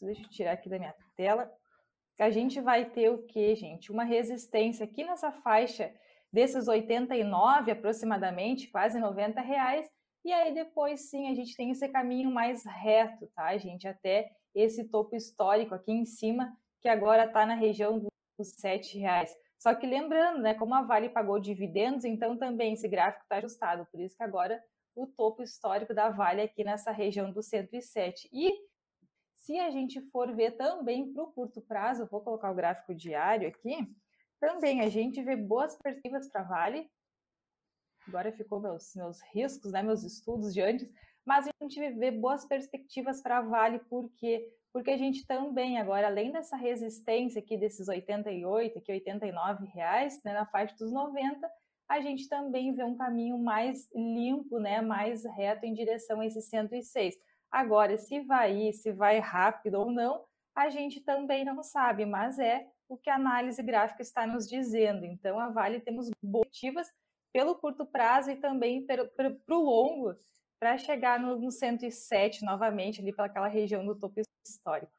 deixa 0.00 0.22
eu 0.22 0.30
tirar 0.30 0.52
aqui 0.52 0.68
da 0.68 0.78
minha 0.78 0.94
tela, 1.14 1.52
a 2.18 2.30
gente 2.30 2.60
vai 2.60 2.86
ter 2.86 3.10
o 3.10 3.22
que, 3.26 3.54
gente? 3.54 3.92
Uma 3.92 4.04
resistência 4.04 4.84
aqui 4.84 5.04
nessa 5.04 5.30
faixa 5.30 5.92
desses 6.32 6.68
89 6.68 7.70
aproximadamente, 7.70 8.68
quase 8.68 8.98
90 8.98 9.40
reais, 9.40 9.88
e 10.24 10.32
aí 10.32 10.52
depois 10.52 11.08
sim 11.08 11.28
a 11.28 11.34
gente 11.34 11.56
tem 11.56 11.70
esse 11.70 11.88
caminho 11.88 12.30
mais 12.30 12.64
reto, 12.64 13.26
tá, 13.34 13.56
gente? 13.56 13.86
Até 13.86 14.30
esse 14.54 14.84
topo 14.84 15.14
histórico 15.14 15.74
aqui 15.74 15.92
em 15.92 16.04
cima, 16.04 16.56
que 16.80 16.88
agora 16.88 17.24
está 17.26 17.46
na 17.46 17.54
região 17.54 17.98
dos 17.98 18.48
sete 18.56 18.98
reais. 18.98 19.34
Só 19.58 19.74
que 19.74 19.86
lembrando, 19.86 20.40
né, 20.40 20.54
como 20.54 20.74
a 20.74 20.82
Vale 20.82 21.08
pagou 21.08 21.40
dividendos, 21.40 22.04
então 22.04 22.36
também 22.36 22.74
esse 22.74 22.88
gráfico 22.88 23.24
está 23.24 23.36
ajustado, 23.36 23.86
por 23.90 24.00
isso 24.00 24.16
que 24.16 24.22
agora 24.22 24.62
o 24.94 25.06
topo 25.06 25.42
histórico 25.42 25.94
da 25.94 26.10
Vale 26.10 26.42
aqui 26.42 26.64
nessa 26.64 26.92
região 26.92 27.32
do 27.32 27.42
107. 27.42 28.28
E 28.32 28.52
se 29.34 29.58
a 29.58 29.70
gente 29.70 30.00
for 30.10 30.34
ver 30.34 30.52
também 30.52 31.12
para 31.12 31.22
o 31.22 31.32
curto 31.32 31.60
prazo, 31.60 32.08
vou 32.10 32.20
colocar 32.20 32.50
o 32.50 32.54
gráfico 32.54 32.94
diário 32.94 33.48
aqui, 33.48 33.76
também 34.40 34.80
a 34.80 34.88
gente 34.88 35.22
vê 35.22 35.36
boas 35.36 35.76
perspectivas 35.76 36.30
para 36.30 36.42
Vale. 36.42 36.88
Agora 38.08 38.32
ficou 38.32 38.58
meus, 38.58 38.94
meus 38.96 39.20
riscos, 39.32 39.72
né, 39.72 39.82
meus 39.82 40.02
estudos 40.02 40.54
de 40.54 40.62
antes, 40.62 40.88
mas 41.24 41.46
a 41.46 41.50
gente 41.62 41.78
vê 41.94 42.10
boas 42.10 42.46
perspectivas 42.46 43.20
para 43.20 43.42
Vale, 43.42 43.80
porque 43.90 44.50
porque 44.72 44.90
a 44.90 44.96
gente 44.98 45.26
também 45.26 45.78
agora, 45.78 46.06
além 46.06 46.30
dessa 46.30 46.54
resistência 46.54 47.40
aqui 47.40 47.56
desses 47.56 47.88
88, 47.88 48.78
aqui 48.78 48.92
89 48.92 49.66
reais, 49.66 50.22
né, 50.22 50.32
na 50.32 50.46
faixa 50.46 50.76
dos 50.76 50.92
90, 50.92 51.50
a 51.88 52.00
gente 52.00 52.28
também 52.28 52.74
vê 52.74 52.84
um 52.84 52.96
caminho 52.96 53.38
mais 53.38 53.88
limpo, 53.94 54.58
né, 54.58 54.80
mais 54.80 55.24
reto 55.24 55.64
em 55.64 55.72
direção 55.72 56.20
a 56.20 56.26
esses 56.26 56.48
106. 56.48 57.16
Agora, 57.50 57.96
se 57.96 58.20
vai 58.20 58.54
ir, 58.54 58.72
se 58.74 58.92
vai 58.92 59.18
rápido 59.18 59.80
ou 59.80 59.90
não, 59.90 60.22
a 60.54 60.68
gente 60.68 61.00
também 61.00 61.44
não 61.44 61.62
sabe, 61.62 62.04
mas 62.04 62.38
é 62.38 62.66
o 62.88 62.96
que 62.96 63.08
a 63.08 63.14
análise 63.14 63.62
gráfica 63.62 64.02
está 64.02 64.26
nos 64.26 64.46
dizendo. 64.46 65.04
Então, 65.06 65.40
a 65.40 65.48
Vale 65.48 65.80
temos 65.80 66.10
motivas 66.22 66.88
pelo 67.32 67.54
curto 67.54 67.86
prazo 67.86 68.30
e 68.30 68.36
também 68.36 68.84
para 68.84 69.34
o 69.50 69.60
longo, 69.60 70.14
para 70.58 70.76
chegar 70.78 71.20
no, 71.20 71.38
no 71.38 71.50
107 71.50 72.44
novamente, 72.44 73.00
ali 73.00 73.12
pelaquela 73.12 73.48
região 73.48 73.84
do 73.84 73.94
topo 73.94 74.20
histórico. 74.46 74.92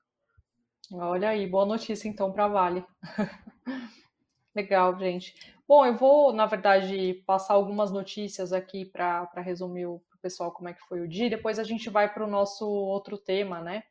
Olha 0.92 1.30
aí, 1.30 1.46
boa 1.46 1.66
notícia 1.66 2.08
então 2.08 2.32
para 2.32 2.48
Vale. 2.48 2.84
Legal, 4.56 4.98
gente. 4.98 5.36
Bom, 5.68 5.86
eu 5.86 5.96
vou, 5.96 6.34
na 6.34 6.48
verdade, 6.48 7.24
passar 7.28 7.54
algumas 7.54 7.92
notícias 7.92 8.52
aqui 8.52 8.86
para 8.86 9.30
resumir 9.38 9.86
o 9.86 10.02
pessoal 10.22 10.52
como 10.52 10.68
é 10.70 10.74
que 10.74 10.82
foi 10.88 11.02
o 11.02 11.08
dia. 11.08 11.30
Depois 11.30 11.60
a 11.60 11.64
gente 11.64 11.90
vai 11.90 12.12
para 12.12 12.26
o 12.26 12.30
nosso 12.30 12.68
outro 12.68 13.18
tema, 13.18 13.62
né? 13.62 13.84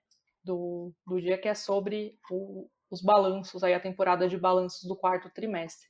Do, 0.43 0.93
do 1.07 1.21
dia, 1.21 1.39
que 1.39 1.49
é 1.49 1.55
sobre 1.55 2.19
o, 2.31 2.69
os 2.91 3.01
balanços, 3.01 3.63
aí 3.63 3.75
a 3.75 3.81
temporada 3.81 4.29
de 4.29 4.37
balanços 4.37 4.83
do 4.89 4.97
quarto 4.97 5.31
trimestre. 5.31 5.89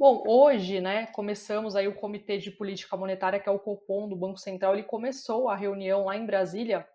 Bom, 0.00 0.24
hoje, 0.26 0.80
né, 0.80 1.04
começamos 1.08 1.76
aí 1.76 1.86
o 1.86 1.94
Comitê 1.94 2.38
de 2.38 2.50
Política 2.50 2.96
Monetária, 2.96 3.38
que 3.38 3.46
é 3.46 3.52
o 3.52 3.58
Copom 3.58 4.08
do 4.08 4.16
Banco 4.16 4.38
Central, 4.38 4.72
ele 4.72 4.82
começou 4.82 5.50
a 5.50 5.54
reunião 5.54 6.06
lá 6.06 6.16
em 6.16 6.24
Brasília, 6.24 6.88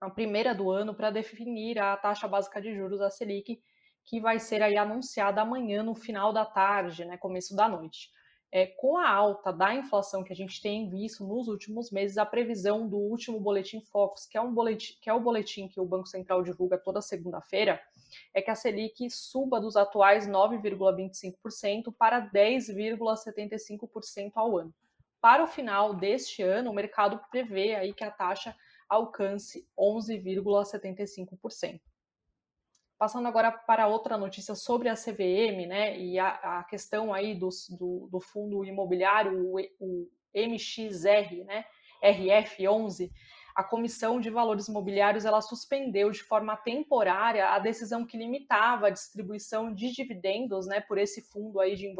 a 0.00 0.08
primeira 0.08 0.54
do 0.54 0.70
ano, 0.70 0.94
para 0.94 1.10
definir 1.10 1.78
a 1.78 1.94
taxa 1.98 2.26
básica 2.26 2.58
de 2.58 2.74
juros, 2.74 3.02
a 3.02 3.10
Selic, 3.10 3.62
que 4.06 4.20
vai 4.22 4.38
ser 4.38 4.62
aí 4.62 4.78
anunciada 4.78 5.42
amanhã 5.42 5.82
no 5.82 5.94
final 5.94 6.32
da 6.32 6.46
tarde, 6.46 7.04
né, 7.04 7.18
começo 7.18 7.54
da 7.54 7.68
noite. 7.68 8.08
É, 8.50 8.68
com 8.68 8.96
a 8.96 9.10
alta 9.10 9.52
da 9.52 9.74
inflação 9.74 10.24
que 10.24 10.32
a 10.32 10.36
gente 10.36 10.62
tem 10.62 10.88
visto 10.88 11.22
nos 11.26 11.46
últimos 11.46 11.90
meses, 11.90 12.16
a 12.16 12.24
previsão 12.24 12.88
do 12.88 12.96
último 12.96 13.38
boletim 13.38 13.82
Focus, 13.82 14.24
que 14.24 14.38
é 14.38 14.40
um 14.40 14.54
boletim, 14.54 14.94
que 15.02 15.10
é 15.10 15.12
o 15.12 15.20
boletim 15.20 15.68
que 15.68 15.78
o 15.78 15.84
Banco 15.84 16.08
Central 16.08 16.42
divulga 16.42 16.78
toda 16.78 17.02
segunda-feira, 17.02 17.78
é 18.34 18.42
que 18.42 18.50
a 18.50 18.54
Selic 18.54 19.08
suba 19.10 19.58
dos 19.60 19.76
atuais 19.76 20.28
9,25% 20.28 21.94
para 21.98 22.30
10,75% 22.30 24.32
ao 24.34 24.58
ano. 24.58 24.74
para 25.20 25.44
o 25.44 25.46
final 25.46 25.94
deste 25.94 26.42
ano, 26.42 26.70
o 26.70 26.74
mercado 26.74 27.20
prevê 27.30 27.74
aí 27.74 27.92
que 27.92 28.02
a 28.02 28.10
taxa 28.10 28.56
alcance 28.88 29.68
11,75%. 29.78 31.78
Passando 32.98 33.28
agora 33.28 33.52
para 33.52 33.86
outra 33.86 34.16
notícia 34.18 34.54
sobre 34.54 34.88
a 34.88 34.94
CVM, 34.94 35.66
né, 35.66 35.98
e 35.98 36.18
a, 36.18 36.58
a 36.58 36.64
questão 36.64 37.12
aí 37.14 37.34
do, 37.34 37.50
do, 37.78 38.08
do, 38.10 38.20
fundo 38.20 38.64
imobiliário, 38.64 39.38
o, 39.38 39.60
o 39.78 40.10
MXR, 40.34 41.44
né, 41.44 41.64
RF11, 42.02 43.10
a 43.60 43.64
Comissão 43.64 44.18
de 44.18 44.30
Valores 44.30 44.68
Imobiliários 44.68 45.26
ela 45.26 45.42
suspendeu 45.42 46.10
de 46.10 46.22
forma 46.22 46.56
temporária 46.56 47.48
a 47.50 47.58
decisão 47.58 48.06
que 48.06 48.16
limitava 48.16 48.86
a 48.86 48.90
distribuição 48.90 49.72
de 49.72 49.92
dividendos, 49.92 50.66
né, 50.66 50.80
por 50.80 50.96
esse 50.96 51.20
fundo 51.30 51.60
aí 51.60 51.76
de, 51.76 51.92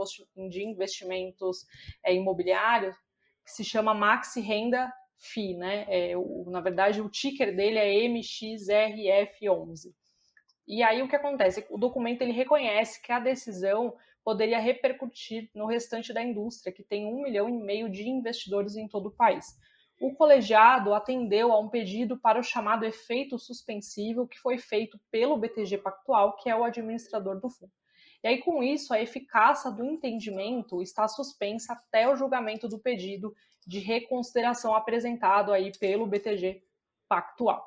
de 0.49 0.64
investimentos 0.64 1.67
é, 2.02 2.14
imobiliários, 2.14 2.97
que 3.45 3.52
se 3.52 3.62
chama 3.62 3.93
Maxi 3.93 4.40
Renda 4.40 4.90
FI, 5.19 5.55
né? 5.55 5.85
É, 5.88 6.17
o, 6.17 6.47
na 6.49 6.62
verdade, 6.62 7.02
o 7.02 7.11
ticker 7.11 7.55
dele 7.55 7.79
é 7.79 8.09
MXRF11. 8.09 9.93
E 10.67 10.83
aí 10.83 11.02
o 11.02 11.09
que 11.09 11.17
acontece? 11.17 11.67
O 11.69 11.76
documento 11.76 12.23
ele 12.23 12.33
reconhece 12.33 13.02
que 13.02 13.12
a 13.12 13.21
decisão 13.21 13.95
poderia 14.25 14.59
repercutir 14.59 15.50
no 15.55 15.67
restante 15.67 16.12
da 16.12 16.23
indústria, 16.23 16.73
que 16.73 16.83
tem 16.83 17.05
um 17.05 17.23
milhão 17.23 17.49
e 17.49 17.52
meio 17.52 17.90
de 17.90 18.09
investidores 18.09 18.76
em 18.76 18.88
todo 18.88 19.07
o 19.07 19.12
país. 19.12 19.59
O 20.00 20.14
colegiado 20.14 20.95
atendeu 20.95 21.52
a 21.52 21.61
um 21.61 21.69
pedido 21.69 22.19
para 22.19 22.40
o 22.40 22.42
chamado 22.42 22.87
efeito 22.87 23.38
suspensivo 23.38 24.26
que 24.26 24.38
foi 24.38 24.57
feito 24.57 24.99
pelo 25.11 25.37
BTG 25.37 25.76
Pactual, 25.76 26.37
que 26.37 26.49
é 26.49 26.57
o 26.57 26.64
administrador 26.64 27.38
do 27.38 27.50
fundo. 27.50 27.71
E 28.25 28.28
aí, 28.28 28.38
com 28.38 28.62
isso, 28.62 28.95
a 28.95 29.00
eficácia 29.00 29.71
do 29.71 29.85
entendimento 29.85 30.80
está 30.80 31.07
suspensa 31.07 31.75
até 31.75 32.09
o 32.09 32.16
julgamento 32.16 32.66
do 32.66 32.78
pedido 32.78 33.35
de 33.66 33.78
reconsideração 33.78 34.75
apresentado 34.75 35.52
aí 35.52 35.71
pelo 35.78 36.07
BTG 36.07 36.62
Pactual. 37.07 37.62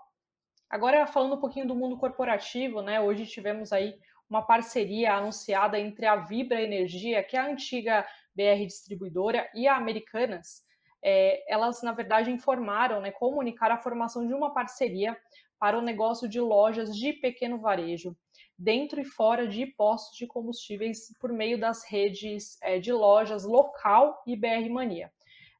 Agora, 0.67 1.05
falando 1.05 1.35
um 1.35 1.39
pouquinho 1.39 1.67
do 1.67 1.75
mundo 1.75 1.97
corporativo, 1.97 2.81
né? 2.81 2.99
Hoje 2.99 3.27
tivemos 3.27 3.71
aí 3.71 3.95
uma 4.27 4.41
parceria 4.41 5.13
anunciada 5.13 5.79
entre 5.79 6.07
a 6.07 6.15
Vibra 6.15 6.59
Energia, 6.59 7.21
que 7.23 7.37
é 7.37 7.39
a 7.39 7.47
antiga 7.47 8.03
BR 8.35 8.65
Distribuidora, 8.65 9.47
e 9.53 9.67
a 9.67 9.75
Americanas. 9.75 10.63
É, 11.03 11.43
elas, 11.51 11.81
na 11.81 11.91
verdade, 11.91 12.31
informaram, 12.31 13.01
né, 13.01 13.11
comunicaram 13.11 13.75
a 13.75 13.81
formação 13.81 14.25
de 14.25 14.33
uma 14.33 14.53
parceria 14.53 15.17
para 15.59 15.77
o 15.77 15.81
negócio 15.81 16.27
de 16.27 16.39
lojas 16.39 16.95
de 16.95 17.13
pequeno 17.13 17.59
varejo, 17.59 18.15
dentro 18.57 18.99
e 18.99 19.05
fora 19.05 19.47
de 19.47 19.65
postos 19.65 20.17
de 20.17 20.27
combustíveis, 20.27 21.13
por 21.19 21.31
meio 21.31 21.59
das 21.59 21.83
redes 21.83 22.57
é, 22.61 22.79
de 22.79 22.91
lojas 22.91 23.43
local 23.43 24.21
e 24.27 24.35
BR 24.35 24.69
Mania. 24.69 25.11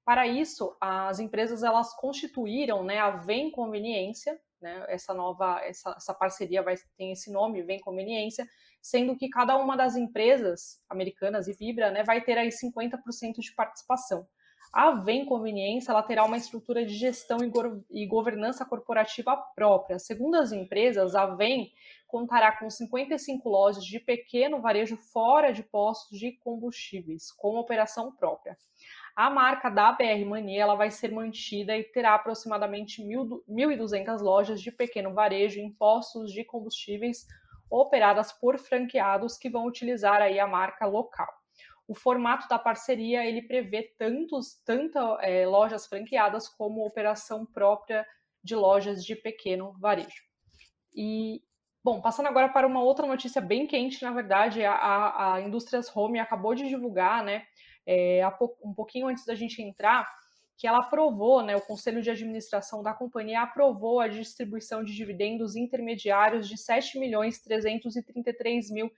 Para 0.06 0.28
isso, 0.28 0.76
as 0.82 1.20
empresas 1.20 1.64
elas 1.64 1.96
constituíram 1.96 2.84
né, 2.84 3.00
a 3.00 3.12
Vem 3.12 3.50
Conveniência, 3.50 4.38
né? 4.64 4.86
Essa 4.88 5.14
nova, 5.14 5.60
essa, 5.62 5.94
essa 5.96 6.14
parceria 6.14 6.64
vai 6.64 6.76
ter 6.98 7.12
esse 7.12 7.32
nome, 7.32 7.62
Vem 7.62 7.80
Conveniência, 7.80 8.48
sendo 8.82 9.16
que 9.16 9.30
cada 9.30 9.58
uma 9.58 9.78
das 9.78 9.96
empresas 9.96 10.82
americanas 10.90 11.48
e 11.48 11.54
Vibra, 11.54 11.92
né, 11.92 12.04
vai 12.04 12.22
ter 12.22 12.38
aí 12.38 12.50
50% 12.50 13.40
de 13.40 13.54
participação. 13.56 14.28
A 14.74 14.90
Vem 14.90 15.24
Conveniência 15.24 15.92
ela 15.92 16.02
terá 16.02 16.26
uma 16.26 16.36
estrutura 16.36 16.84
de 16.84 16.96
gestão 16.96 17.38
e, 17.44 17.48
go 17.48 17.86
e 17.92 18.08
governança 18.08 18.66
corporativa 18.66 19.38
própria. 19.56 20.00
Segundo 20.00 20.34
as 20.34 20.52
empresas, 20.52 21.14
a 21.14 21.28
Vem 21.28 21.72
contará 22.08 22.58
com 22.58 22.68
55 22.68 23.48
lojas 23.48 23.86
de 23.86 24.00
pequeno 24.00 24.60
varejo 24.60 24.98
fora 24.98 25.54
de 25.54 25.62
postos 25.62 26.18
de 26.18 26.32
combustíveis, 26.32 27.32
com 27.32 27.56
operação 27.56 28.16
própria. 28.16 28.58
A 29.16 29.30
marca 29.30 29.70
da 29.70 29.92
BR 29.92 30.26
Mania 30.26 30.64
ela 30.64 30.74
vai 30.74 30.90
ser 30.90 31.12
mantida 31.12 31.78
e 31.78 31.84
terá 31.84 32.16
aproximadamente 32.16 33.00
1.200 33.00 34.22
lojas 34.22 34.60
de 34.60 34.72
pequeno 34.72 35.14
varejo 35.14 35.60
em 35.60 35.72
postos 35.72 36.32
de 36.32 36.44
combustíveis 36.44 37.28
operadas 37.70 38.32
por 38.32 38.58
franqueados 38.58 39.38
que 39.38 39.52
vão 39.52 39.68
utilizar 39.68 40.20
aí 40.20 40.40
a 40.40 40.48
marca 40.48 40.88
local. 40.88 41.43
O 41.88 41.94
formato 41.94 42.48
da 42.48 42.58
parceria 42.58 43.26
ele 43.26 43.42
prevê 43.42 43.94
tantos, 43.98 44.56
tanto 44.66 44.98
é, 45.20 45.46
lojas 45.46 45.86
franqueadas 45.86 46.48
como 46.48 46.86
operação 46.86 47.46
própria 47.46 48.06
de 48.44 48.56
lojas 48.56 49.04
de 49.04 49.16
pequeno 49.16 49.74
varejo. 49.80 50.24
E 50.96 51.42
Bom, 51.84 52.00
passando 52.00 52.28
agora 52.28 52.48
para 52.48 52.66
uma 52.66 52.82
outra 52.82 53.06
notícia 53.06 53.42
bem 53.42 53.68
quente, 53.68 54.02
na 54.02 54.12
verdade, 54.12 54.64
a, 54.64 55.34
a 55.34 55.42
Indústrias 55.42 55.94
Home 55.94 56.18
acabou 56.18 56.56
de 56.56 56.66
divulgar, 56.66 57.22
né, 57.22 57.44
é, 57.86 58.22
um 58.64 58.74
pouquinho 58.74 59.08
antes 59.08 59.26
da 59.26 59.36
gente 59.36 59.62
entrar, 59.62 60.10
que 60.56 60.66
ela 60.66 60.78
aprovou, 60.78 61.44
né, 61.44 61.58
o 61.58 61.62
Conselho 61.62 62.02
de 62.02 62.10
Administração 62.10 62.82
da 62.82 62.94
companhia 62.94 63.42
aprovou 63.42 64.00
a 64.00 64.08
distribuição 64.08 64.82
de 64.82 64.96
dividendos 64.96 65.58
intermediários 65.58 66.48
de 66.48 66.58
7 66.58 66.98
milhões 66.98 67.42
333 67.42 68.72
mil 68.72 68.90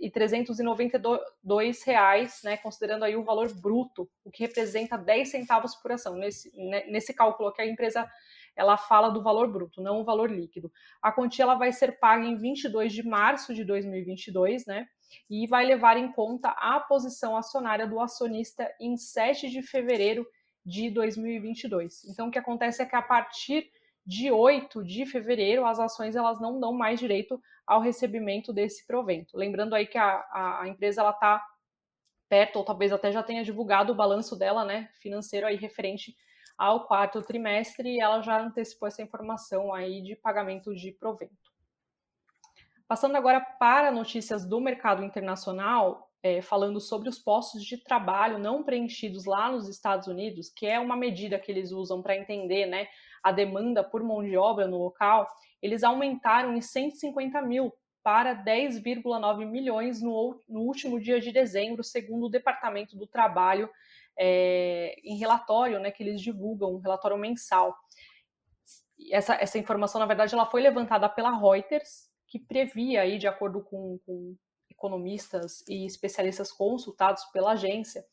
e 0.00 0.10
392 0.10 1.82
reais, 1.84 2.40
né, 2.44 2.56
considerando 2.56 3.04
aí 3.04 3.16
o 3.16 3.24
valor 3.24 3.52
bruto, 3.54 4.08
o 4.24 4.30
que 4.30 4.42
representa 4.42 4.98
10 4.98 5.30
centavos 5.30 5.74
por 5.74 5.92
ação. 5.92 6.14
Nesse, 6.16 6.50
né, 6.56 6.84
nesse 6.86 7.14
cálculo 7.14 7.52
que 7.52 7.62
a 7.62 7.66
empresa 7.66 8.08
ela 8.54 8.76
fala 8.76 9.10
do 9.10 9.22
valor 9.22 9.52
bruto, 9.52 9.82
não 9.82 10.00
o 10.00 10.04
valor 10.04 10.30
líquido. 10.30 10.72
A 11.02 11.12
quantia 11.12 11.42
ela 11.44 11.56
vai 11.56 11.72
ser 11.72 11.98
paga 11.98 12.24
em 12.24 12.36
22 12.36 12.92
de 12.92 13.02
março 13.06 13.54
de 13.54 13.64
2022, 13.64 14.64
né? 14.66 14.88
e 15.28 15.46
vai 15.46 15.64
levar 15.64 15.96
em 15.96 16.10
conta 16.12 16.50
a 16.50 16.80
posição 16.80 17.36
acionária 17.36 17.86
do 17.86 18.00
acionista 18.00 18.70
em 18.80 18.96
7 18.96 19.48
de 19.48 19.62
fevereiro 19.62 20.26
de 20.64 20.90
2022. 20.90 22.04
Então, 22.06 22.28
o 22.28 22.30
que 22.30 22.38
acontece 22.38 22.82
é 22.82 22.86
que 22.86 22.96
a 22.96 23.02
partir 23.02 23.70
de 24.06 24.30
8 24.30 24.84
de 24.84 25.04
fevereiro, 25.04 25.66
as 25.66 25.80
ações 25.80 26.14
elas 26.14 26.40
não 26.40 26.60
dão 26.60 26.72
mais 26.72 27.00
direito 27.00 27.42
ao 27.66 27.80
recebimento 27.80 28.52
desse 28.52 28.86
provento. 28.86 29.36
Lembrando 29.36 29.74
aí 29.74 29.86
que 29.86 29.98
a, 29.98 30.60
a, 30.60 30.68
empresa 30.68 31.00
ela 31.00 31.10
está 31.10 31.44
perto, 32.28 32.56
ou 32.56 32.64
talvez 32.64 32.92
até 32.92 33.10
já 33.10 33.22
tenha 33.22 33.42
divulgado 33.42 33.92
o 33.92 33.96
balanço 33.96 34.36
dela, 34.36 34.64
né, 34.64 34.88
financeiro 35.00 35.46
aí 35.46 35.56
referente 35.56 36.14
ao 36.56 36.86
quarto 36.86 37.20
trimestre, 37.20 37.96
e 37.96 38.00
ela 38.00 38.20
já 38.22 38.40
antecipou 38.40 38.86
essa 38.86 39.02
informação 39.02 39.74
aí 39.74 40.00
de 40.00 40.14
pagamento 40.14 40.74
de 40.74 40.92
provento. 40.92 41.34
Passando 42.86 43.16
agora 43.16 43.40
para 43.40 43.90
notícias 43.90 44.46
do 44.46 44.60
mercado 44.60 45.02
internacional, 45.02 46.08
é, 46.22 46.40
falando 46.40 46.80
sobre 46.80 47.08
os 47.08 47.18
postos 47.18 47.64
de 47.64 47.76
trabalho 47.76 48.38
não 48.38 48.62
preenchidos 48.62 49.26
lá 49.26 49.50
nos 49.50 49.68
Estados 49.68 50.06
Unidos, 50.06 50.48
que 50.48 50.66
é 50.66 50.78
uma 50.78 50.96
medida 50.96 51.38
que 51.38 51.50
eles 51.50 51.72
usam 51.72 52.00
para 52.00 52.16
entender 52.16 52.66
né, 52.66 52.88
a 53.26 53.32
demanda 53.32 53.82
por 53.82 54.04
mão 54.04 54.22
de 54.22 54.36
obra 54.36 54.68
no 54.68 54.78
local, 54.78 55.28
eles 55.60 55.82
aumentaram 55.82 56.56
em 56.56 56.60
150 56.60 57.42
mil 57.42 57.72
para 58.00 58.36
10,9 58.36 59.44
milhões 59.44 60.00
no, 60.00 60.40
no, 60.48 60.60
último 60.60 61.00
dia 61.00 61.20
de 61.20 61.32
dezembro, 61.32 61.82
segundo 61.82 62.26
o 62.26 62.30
Departamento 62.30 62.96
do 62.96 63.04
Trabalho, 63.04 63.68
é, 64.16 64.94
em 65.02 65.18
relatório 65.18 65.80
né, 65.80 65.90
que 65.90 66.04
eles 66.04 66.20
divulgam, 66.20 66.76
um 66.76 66.78
relatório 66.78 67.18
mensal. 67.18 67.76
Essa, 69.10 69.34
essa 69.34 69.58
informação, 69.58 69.98
na 69.98 70.06
verdade, 70.06 70.32
ela 70.32 70.46
foi 70.46 70.62
levantada 70.62 71.08
pela 71.08 71.36
Reuters, 71.36 72.08
que 72.28 72.38
previa 72.38 73.02
aí, 73.02 73.18
de 73.18 73.26
acordo 73.26 73.60
com, 73.60 73.98
com 74.06 74.36
economistas 74.70 75.64
e 75.68 75.84
especialistas 75.84 76.52
consultados 76.52 77.24
pela 77.32 77.54
agência, 77.54 78.04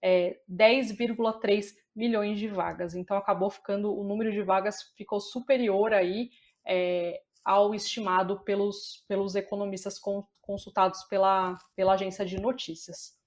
é, 0.00 0.40
10,3 0.50 1.81
milhões 1.94 2.38
de 2.38 2.48
vagas. 2.48 2.94
Então 2.94 3.16
acabou 3.16 3.50
ficando 3.50 3.96
o 3.96 4.04
número 4.04 4.32
de 4.32 4.42
vagas 4.42 4.82
ficou 4.96 5.20
superior 5.20 5.92
aí 5.92 6.30
é, 6.66 7.20
ao 7.44 7.74
estimado 7.74 8.40
pelos, 8.44 9.04
pelos 9.08 9.34
economistas 9.34 10.00
consultados 10.40 11.02
pela, 11.04 11.58
pela 11.76 11.94
agência 11.94 12.24
de 12.24 12.40
notícias. 12.40 13.20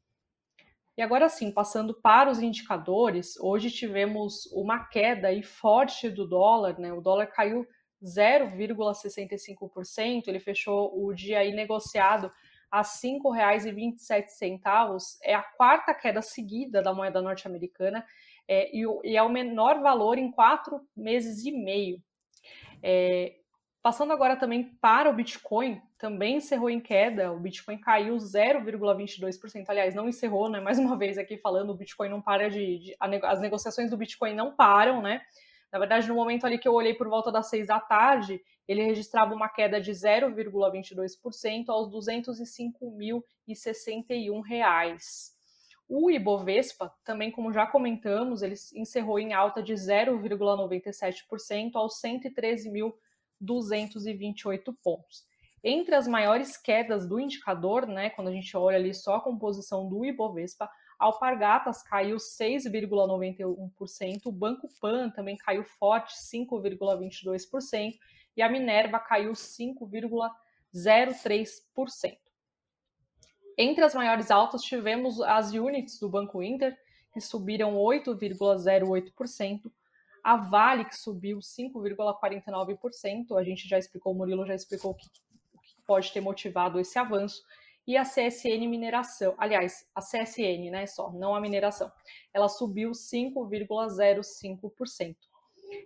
E 0.97 1.01
agora 1.01 1.27
sim, 1.27 1.51
passando 1.51 1.93
para 1.93 2.31
os 2.31 2.41
indicadores, 2.41 3.35
hoje 3.37 3.69
tivemos 3.69 4.45
uma 4.53 4.85
queda 4.85 5.27
aí 5.27 5.43
forte 5.43 6.09
do 6.09 6.25
dólar, 6.25 6.79
né? 6.79 6.93
O 6.93 7.01
dólar 7.01 7.27
caiu 7.27 7.67
0,65%, 8.01 10.27
ele 10.27 10.39
fechou 10.39 10.97
o 10.97 11.13
dia 11.13 11.39
aí 11.39 11.53
negociado 11.53 12.31
a 12.71 12.77
R$ 12.77 12.83
5,27, 12.83 15.17
é 15.23 15.35
a 15.35 15.43
quarta 15.43 15.93
queda 15.93 16.21
seguida 16.21 16.81
da 16.81 16.93
moeda 16.93 17.21
norte-americana 17.21 18.05
é, 18.47 18.75
e, 18.75 18.85
e, 19.03 19.17
é 19.17 19.23
o 19.23 19.29
menor 19.29 19.81
valor 19.81 20.17
em 20.17 20.31
quatro 20.31 20.81
meses 20.95 21.45
e 21.45 21.51
meio. 21.51 22.01
É, 22.81 23.35
passando 23.81 24.13
agora 24.13 24.35
também 24.35 24.63
para 24.81 25.09
o 25.09 25.13
Bitcoin, 25.13 25.81
também 25.97 26.37
encerrou 26.37 26.69
em 26.69 26.79
queda, 26.79 27.31
o 27.31 27.39
Bitcoin 27.39 27.77
caiu 27.77 28.15
0,22%, 28.17 29.65
aliás, 29.67 29.95
não 29.95 30.09
encerrou, 30.09 30.49
né? 30.49 30.59
Mais 30.59 30.77
uma 30.77 30.97
vez 30.97 31.17
aqui 31.17 31.37
falando, 31.37 31.71
o 31.71 31.75
Bitcoin 31.75 32.09
não 32.09 32.21
para 32.21 32.49
de, 32.49 32.79
de 32.79 32.95
as 33.23 33.41
negociações 33.41 33.89
do 33.89 33.97
Bitcoin 33.97 34.33
não 34.33 34.55
param, 34.55 35.01
né? 35.01 35.21
Na 35.71 35.79
verdade, 35.79 36.07
no 36.07 36.15
momento 36.15 36.45
ali 36.45 36.57
que 36.57 36.67
eu 36.67 36.73
olhei 36.73 36.93
por 36.93 37.07
volta 37.07 37.31
das 37.31 37.49
seis 37.49 37.67
da 37.67 37.79
tarde, 37.79 38.41
ele 38.67 38.83
registrava 38.83 39.33
uma 39.33 39.49
queda 39.49 39.81
de 39.81 39.91
0,22% 39.91 41.69
aos 41.69 41.87
R$ 41.87 41.93
205.061. 42.23 43.23
O 45.87 46.09
Ibovespa, 46.09 46.91
também 47.03 47.31
como 47.31 47.53
já 47.53 47.67
comentamos, 47.67 48.41
ele 48.41 48.55
encerrou 48.73 49.19
em 49.19 49.33
alta 49.33 49.61
de 49.61 49.73
0,97% 49.73 51.75
aos 51.75 52.01
113.228 52.01 54.75
pontos. 54.83 55.23
Entre 55.63 55.93
as 55.95 56.07
maiores 56.07 56.57
quedas 56.57 57.07
do 57.07 57.19
indicador, 57.19 57.85
né, 57.87 58.09
quando 58.11 58.29
a 58.29 58.31
gente 58.31 58.57
olha 58.57 58.77
ali 58.77 58.93
só 58.93 59.15
a 59.15 59.21
composição 59.21 59.87
do 59.87 60.03
Ibovespa, 60.05 60.69
Alpargatas 60.97 61.83
caiu 61.83 62.15
6,91%, 62.17 64.25
o 64.25 64.31
Banco 64.31 64.67
Pan 64.79 65.09
também 65.09 65.35
caiu 65.37 65.63
forte, 65.63 66.15
5,22%, 66.15 67.99
e 68.37 68.41
a 68.41 68.49
Minerva 68.49 68.99
caiu 68.99 69.33
5,03%. 69.33 72.24
Entre 73.57 73.83
as 73.83 73.95
maiores 73.95 74.31
altas 74.31 74.61
tivemos 74.61 75.21
as 75.21 75.53
units 75.53 75.99
do 75.99 76.09
Banco 76.09 76.43
Inter, 76.43 76.77
que 77.13 77.21
subiram 77.21 77.75
8,08%, 77.75 79.71
a 80.23 80.35
Vale, 80.35 80.85
que 80.85 80.97
subiu 80.97 81.37
5,49%, 81.37 83.37
a 83.37 83.43
gente 83.43 83.67
já 83.67 83.77
explicou, 83.77 84.11
o 84.11 84.15
Murilo 84.15 84.43
já 84.45 84.55
explicou 84.55 84.91
o 84.91 84.95
que, 84.95 85.07
pode 85.85 86.11
ter 86.11 86.19
motivado 86.19 86.79
esse 86.79 86.97
avanço, 86.97 87.43
e 87.87 87.95
a 87.95 88.03
CSN 88.03 88.67
Mineração, 88.67 89.35
aliás, 89.37 89.87
a 89.93 90.01
CSN, 90.01 90.71
né, 90.71 90.87
só, 90.87 91.11
não 91.11 91.35
a 91.35 91.39
mineração, 91.39 91.91
ela 92.33 92.49
subiu 92.49 92.89
5,05%. 92.91 95.15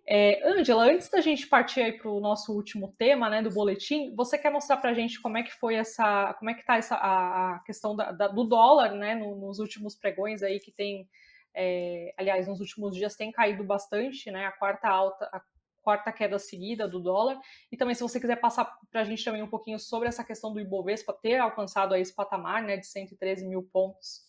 É, 0.05 0.41
Angela, 0.47 0.85
antes 0.85 1.09
da 1.09 1.21
gente 1.21 1.47
partir 1.47 1.99
para 1.99 2.09
o 2.09 2.19
nosso 2.19 2.53
último 2.53 2.93
tema, 2.97 3.29
né, 3.29 3.41
do 3.41 3.51
boletim, 3.51 4.15
você 4.15 4.37
quer 4.37 4.51
mostrar 4.51 4.77
para 4.77 4.89
a 4.89 4.93
gente 4.93 5.21
como 5.21 5.37
é 5.37 5.43
que 5.43 5.53
foi 5.53 5.75
essa, 5.75 6.33
como 6.39 6.49
é 6.49 6.53
que 6.53 6.61
está 6.61 6.77
essa 6.77 6.95
a, 6.95 7.55
a 7.55 7.59
questão 7.59 7.95
da, 7.95 8.11
da, 8.11 8.27
do 8.27 8.43
dólar, 8.43 8.93
né, 8.93 9.15
no, 9.15 9.35
nos 9.35 9.59
últimos 9.59 9.95
pregões 9.95 10.41
aí 10.41 10.59
que 10.59 10.71
tem, 10.71 11.07
é, 11.53 12.13
aliás, 12.17 12.47
nos 12.47 12.59
últimos 12.59 12.95
dias 12.95 13.15
tem 13.15 13.31
caído 13.31 13.63
bastante, 13.63 14.31
né, 14.31 14.47
a 14.47 14.51
quarta 14.51 14.87
alta, 14.89 15.25
a 15.31 15.41
quarta 15.81 16.11
queda 16.11 16.37
seguida 16.37 16.87
do 16.87 16.99
dólar. 16.99 17.39
E 17.71 17.77
também, 17.77 17.95
se 17.95 18.01
você 18.01 18.19
quiser 18.19 18.35
passar 18.35 18.65
para 18.91 19.01
a 19.01 19.03
gente 19.03 19.23
também 19.23 19.41
um 19.41 19.49
pouquinho 19.49 19.79
sobre 19.79 20.07
essa 20.07 20.23
questão 20.23 20.53
do 20.53 20.59
Ibovespa 20.59 21.13
ter 21.13 21.37
alcançado 21.37 21.93
aí 21.93 22.01
esse 22.01 22.13
patamar 22.13 22.61
né, 22.63 22.77
de 22.77 22.85
113 22.85 23.47
mil 23.47 23.63
pontos. 23.63 24.27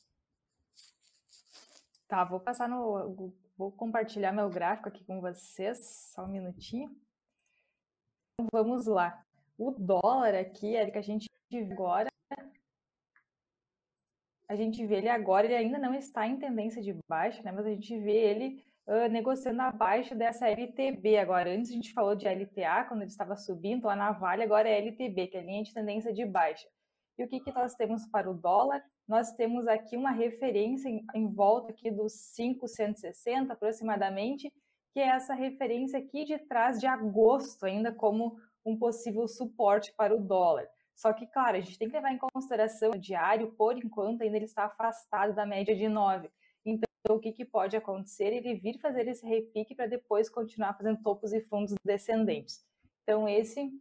Tá, 2.08 2.24
vou 2.24 2.40
passar 2.40 2.68
no. 2.68 3.32
Vou 3.60 3.70
compartilhar 3.70 4.32
meu 4.32 4.48
gráfico 4.48 4.88
aqui 4.88 5.04
com 5.04 5.20
vocês, 5.20 6.14
só 6.14 6.24
um 6.24 6.28
minutinho. 6.28 6.88
Então, 8.32 8.48
vamos 8.50 8.86
lá. 8.86 9.22
O 9.58 9.70
dólar 9.70 10.34
aqui, 10.34 10.76
Erika, 10.76 10.98
a 10.98 11.02
gente 11.02 11.26
vê 11.52 11.70
agora. 11.70 12.08
A 14.48 14.56
gente 14.56 14.86
vê 14.86 14.96
ele 14.96 15.10
agora, 15.10 15.44
ele 15.46 15.56
ainda 15.56 15.78
não 15.78 15.92
está 15.92 16.26
em 16.26 16.38
tendência 16.38 16.80
de 16.80 16.98
baixa, 17.06 17.42
né? 17.42 17.52
Mas 17.52 17.66
a 17.66 17.68
gente 17.68 17.98
vê 17.98 18.30
ele 18.30 18.64
uh, 18.86 19.10
negociando 19.10 19.60
abaixo 19.60 20.14
dessa 20.14 20.48
LTB 20.48 21.18
agora. 21.18 21.54
Antes 21.54 21.70
a 21.70 21.74
gente 21.74 21.92
falou 21.92 22.16
de 22.16 22.26
LTA, 22.26 22.86
quando 22.88 23.02
ele 23.02 23.10
estava 23.10 23.36
subindo, 23.36 23.90
a 23.90 23.94
navalha 23.94 24.42
agora 24.42 24.70
é 24.70 24.78
LTB, 24.78 25.26
que 25.26 25.36
é 25.36 25.40
a 25.40 25.44
linha 25.44 25.62
de 25.64 25.74
tendência 25.74 26.14
de 26.14 26.24
baixa. 26.24 26.66
E 27.18 27.24
o 27.24 27.28
que, 27.28 27.38
que 27.40 27.52
nós 27.52 27.74
temos 27.74 28.06
para 28.06 28.30
o 28.30 28.32
dólar? 28.32 28.82
Nós 29.10 29.32
temos 29.32 29.66
aqui 29.66 29.96
uma 29.96 30.12
referência 30.12 30.88
em, 30.88 31.04
em 31.16 31.26
volta 31.26 31.72
aqui 31.72 31.90
dos 31.90 32.30
560 32.32 33.52
aproximadamente, 33.52 34.52
que 34.92 35.00
é 35.00 35.08
essa 35.08 35.34
referência 35.34 35.98
aqui 35.98 36.24
de 36.24 36.38
trás 36.38 36.78
de 36.78 36.86
agosto, 36.86 37.66
ainda 37.66 37.92
como 37.92 38.36
um 38.64 38.78
possível 38.78 39.26
suporte 39.26 39.92
para 39.96 40.14
o 40.14 40.20
dólar. 40.20 40.68
Só 40.94 41.12
que, 41.12 41.26
claro, 41.26 41.56
a 41.56 41.60
gente 41.60 41.76
tem 41.76 41.88
que 41.88 41.96
levar 41.96 42.12
em 42.12 42.18
consideração 42.18 42.92
o 42.92 42.98
diário, 42.98 43.50
por 43.50 43.76
enquanto, 43.76 44.22
ainda 44.22 44.36
ele 44.36 44.44
está 44.44 44.66
afastado 44.66 45.34
da 45.34 45.44
média 45.44 45.74
de 45.74 45.88
9. 45.88 46.30
Então, 46.64 47.16
o 47.16 47.18
que, 47.18 47.32
que 47.32 47.44
pode 47.44 47.76
acontecer? 47.76 48.32
Ele 48.32 48.54
vir 48.54 48.78
fazer 48.78 49.08
esse 49.08 49.26
repique 49.26 49.74
para 49.74 49.88
depois 49.88 50.30
continuar 50.30 50.74
fazendo 50.74 51.02
topos 51.02 51.32
e 51.32 51.40
fundos 51.40 51.74
descendentes. 51.84 52.64
Então, 53.02 53.28
esse 53.28 53.72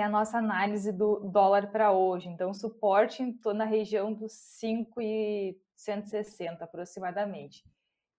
é 0.00 0.04
a 0.04 0.08
nossa 0.08 0.38
análise 0.38 0.90
do 0.92 1.20
dólar 1.20 1.70
para 1.70 1.92
hoje. 1.92 2.28
Então, 2.28 2.54
suporte 2.54 3.22
na 3.54 3.64
região 3.64 4.12
dos 4.12 4.32
5,160 4.32 6.64
aproximadamente. 6.64 7.64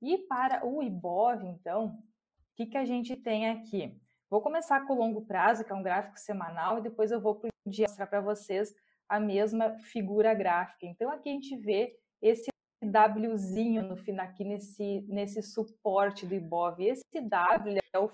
E 0.02 0.18
para 0.18 0.66
o 0.66 0.82
IBOV, 0.84 1.46
então, 1.46 1.88
o 1.88 2.04
que, 2.56 2.66
que 2.66 2.78
a 2.78 2.86
gente 2.86 3.16
tem 3.16 3.50
aqui? 3.50 3.98
Vou 4.30 4.42
começar 4.42 4.86
com 4.86 4.94
o 4.94 4.98
longo 4.98 5.26
prazo, 5.26 5.64
que 5.64 5.72
é 5.72 5.76
um 5.76 5.84
gráfico 5.84 6.20
semanal, 6.20 6.78
e 6.78 6.82
depois 6.82 7.12
eu 7.12 7.22
vou 7.22 7.36
para 7.36 7.50
o 7.50 7.70
dia 7.70 7.88
mostrar 7.88 8.08
para 8.08 8.22
vocês 8.22 8.76
a 9.08 9.20
mesma 9.20 9.78
figura 9.80 10.34
gráfica. 10.34 10.86
Então, 10.86 11.10
aqui 11.10 11.30
a 11.30 11.34
gente 11.34 11.56
vê 11.58 11.98
esse 12.22 12.50
Wzinho 12.84 13.84
no 13.84 13.96
final 13.96 14.26
aqui 14.26 14.44
nesse, 14.44 15.06
nesse 15.08 15.42
suporte 15.42 16.26
do 16.26 16.36
Ibov. 16.36 16.80
Esse 16.80 17.22
W 17.22 17.80
é 17.94 18.00
o. 18.00 18.10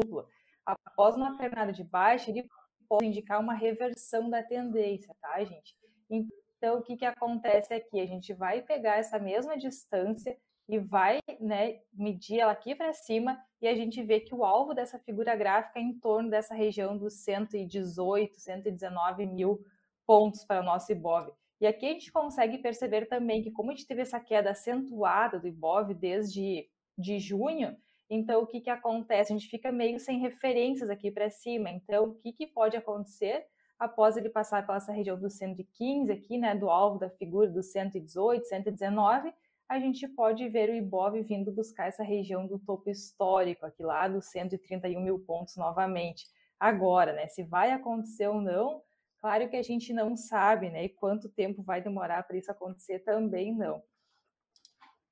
Após 0.66 1.16
uma 1.16 1.38
pernada 1.38 1.74
de 1.74 1.84
baixa, 1.84 2.30
ele 2.30 2.48
pode 2.92 3.06
indicar 3.06 3.40
uma 3.40 3.54
reversão 3.54 4.30
da 4.30 4.44
tendência, 4.44 5.16
tá, 5.22 5.42
gente? 5.46 5.78
Então, 6.10 6.78
o 6.78 6.82
que, 6.82 6.98
que 6.98 7.06
acontece 7.06 7.74
aqui? 7.74 8.02
A 8.02 8.06
gente 8.06 8.34
vai 8.34 8.62
pegar 8.62 8.98
essa 8.98 9.18
mesma 9.18 9.58
distância 9.58 10.38
e 10.68 10.78
vai 10.78 11.20
né, 11.40 11.80
medir 11.94 12.42
ela 12.42 12.52
aqui 12.52 12.76
para 12.76 12.92
cima 12.92 13.42
e 13.62 13.68
a 13.70 13.74
gente 13.74 14.04
vê 14.04 14.20
que 14.20 14.36
o 14.36 14.44
alvo 14.44 14.74
dessa 14.74 15.00
figura 15.00 15.34
gráfica 15.38 15.80
é 15.80 15.82
em 15.82 15.98
torno 15.98 16.30
dessa 16.30 16.54
região 16.54 16.98
dos 16.98 17.14
118, 17.24 18.38
119 18.38 19.26
mil 19.26 19.66
pontos 20.06 20.44
para 20.44 20.60
o 20.60 20.66
nosso 20.66 20.92
Ibov. 20.92 21.32
E 21.62 21.68
aqui 21.68 21.86
a 21.86 21.94
gente 21.94 22.12
consegue 22.12 22.58
perceber 22.58 23.06
também 23.06 23.42
que, 23.42 23.52
como 23.52 23.72
a 23.72 23.74
gente 23.74 23.88
teve 23.88 24.02
essa 24.02 24.20
queda 24.20 24.52
acentuada 24.52 25.40
do 25.40 25.48
Ibov 25.48 25.94
desde 25.94 26.68
de 26.98 27.20
junho, 27.20 27.78
então 28.14 28.44
o 28.44 28.46
que, 28.46 28.62
que 28.62 28.70
acontece? 28.70 29.32
A 29.32 29.38
gente 29.38 29.50
fica 29.50 29.72
meio 29.72 30.00
sem 30.00 30.20
referências 30.20 30.90
aqui 30.90 31.10
para 31.10 31.30
cima. 31.30 31.70
Então, 31.70 32.04
o 32.04 32.14
que, 32.16 32.34
que 32.34 32.46
pode 32.46 32.76
acontecer 32.76 33.46
após 33.80 34.18
ele 34.18 34.30
passar 34.30 34.66
pela 34.66 34.78
essa 34.78 34.92
região 34.92 35.20
do 35.20 35.30
115 35.30 36.12
aqui, 36.12 36.38
né, 36.38 36.54
do 36.54 36.70
alvo 36.70 37.00
da 37.00 37.10
figura 37.10 37.50
do 37.50 37.64
118, 37.64 38.46
119, 38.46 39.34
a 39.68 39.80
gente 39.80 40.08
pode 40.10 40.48
ver 40.50 40.70
o 40.70 40.76
Ibov 40.76 41.20
vindo 41.24 41.52
buscar 41.52 41.88
essa 41.88 42.04
região 42.04 42.46
do 42.46 42.60
topo 42.60 42.90
histórico, 42.90 43.66
aqui 43.66 43.82
lá 43.82 44.08
dos 44.08 44.26
131 44.26 45.02
mil 45.02 45.18
pontos 45.20 45.56
novamente. 45.56 46.28
Agora, 46.60 47.14
né, 47.14 47.28
se 47.28 47.42
vai 47.42 47.72
acontecer 47.72 48.28
ou 48.28 48.42
não, 48.42 48.84
Claro 49.22 49.48
que 49.50 49.56
a 49.56 49.62
gente 49.62 49.94
não 49.94 50.18
sabe, 50.18 50.72
né? 50.72 50.86
E 50.86 50.90
quanto 50.90 51.30
tempo 51.30 51.62
vai 51.62 51.80
demorar 51.80 52.24
para 52.24 52.38
isso 52.38 52.52
acontecer 52.52 53.00
também 53.00 53.56
não. 53.56 53.84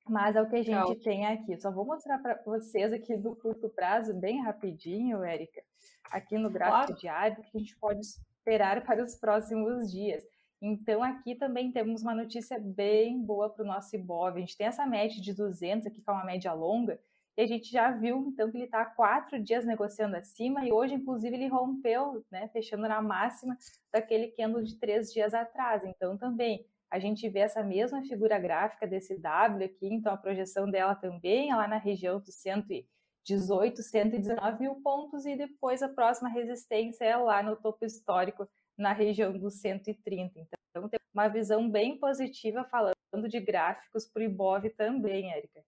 Mas 0.08 0.34
é 0.36 0.42
o 0.42 0.48
que 0.48 0.56
a 0.56 0.62
gente 0.62 1.00
tem 1.02 1.26
aqui. 1.26 1.56
Só 1.60 1.70
vou 1.70 1.84
mostrar 1.84 2.18
para 2.18 2.40
vocês 2.44 2.92
aqui 2.92 3.16
do 3.16 3.36
curto 3.36 3.68
prazo, 3.68 4.14
bem 4.14 4.42
rapidinho, 4.42 5.22
Érica, 5.22 5.62
aqui 6.10 6.36
no 6.36 6.50
gráfico 6.50 6.86
claro. 6.86 7.00
diário, 7.00 7.42
que 7.42 7.56
a 7.56 7.60
gente 7.60 7.76
pode 7.76 8.00
esperar 8.00 8.82
para 8.84 9.02
os 9.04 9.14
próximos 9.14 9.90
dias. 9.90 10.24
Então, 10.62 11.02
aqui 11.02 11.34
também 11.34 11.72
temos 11.72 12.02
uma 12.02 12.14
notícia 12.14 12.58
bem 12.58 13.22
boa 13.22 13.48
para 13.48 13.64
o 13.64 13.66
nosso 13.66 13.96
Ibov. 13.96 14.36
A 14.36 14.40
gente 14.40 14.56
tem 14.56 14.66
essa 14.66 14.84
média 14.84 15.20
de 15.20 15.32
200 15.32 15.86
aqui, 15.86 16.02
que 16.02 16.10
é 16.10 16.12
uma 16.12 16.24
média 16.24 16.52
longa, 16.52 17.00
e 17.36 17.42
a 17.42 17.46
gente 17.46 17.70
já 17.70 17.90
viu, 17.90 18.26
então, 18.28 18.50
que 18.50 18.56
ele 18.58 18.64
está 18.64 18.82
há 18.82 18.86
quatro 18.86 19.42
dias 19.42 19.64
negociando 19.64 20.16
acima 20.16 20.66
e 20.66 20.72
hoje, 20.72 20.94
inclusive, 20.94 21.34
ele 21.34 21.48
rompeu, 21.48 22.22
né, 22.30 22.48
fechando 22.48 22.86
na 22.86 23.00
máxima 23.00 23.56
daquele 23.90 24.28
candle 24.32 24.62
de 24.62 24.76
três 24.78 25.10
dias 25.10 25.32
atrás. 25.32 25.82
Então, 25.84 26.18
também, 26.18 26.66
a 26.90 26.98
gente 26.98 27.28
vê 27.28 27.40
essa 27.40 27.62
mesma 27.62 28.02
figura 28.02 28.38
gráfica 28.38 28.86
desse 28.86 29.16
W 29.16 29.64
aqui, 29.64 29.86
então 29.86 30.12
a 30.12 30.16
projeção 30.16 30.68
dela 30.68 30.94
também 30.94 31.50
é 31.50 31.54
lá 31.54 31.68
na 31.68 31.78
região 31.78 32.18
dos 32.18 32.34
118, 32.34 33.82
119 33.82 34.60
mil 34.60 34.74
pontos 34.82 35.24
e 35.24 35.36
depois 35.36 35.82
a 35.82 35.88
próxima 35.88 36.28
resistência 36.28 37.04
é 37.04 37.16
lá 37.16 37.42
no 37.42 37.54
topo 37.54 37.84
histórico, 37.84 38.48
na 38.76 38.92
região 38.92 39.36
dos 39.36 39.60
130. 39.60 40.40
Então, 40.70 40.88
tem 40.88 40.98
uma 41.14 41.28
visão 41.28 41.70
bem 41.70 41.98
positiva 41.98 42.64
falando 42.64 43.28
de 43.28 43.38
gráficos 43.38 44.06
para 44.06 44.20
o 44.20 44.24
Ibov 44.24 44.68
também, 44.70 45.32
Érica. 45.32 45.62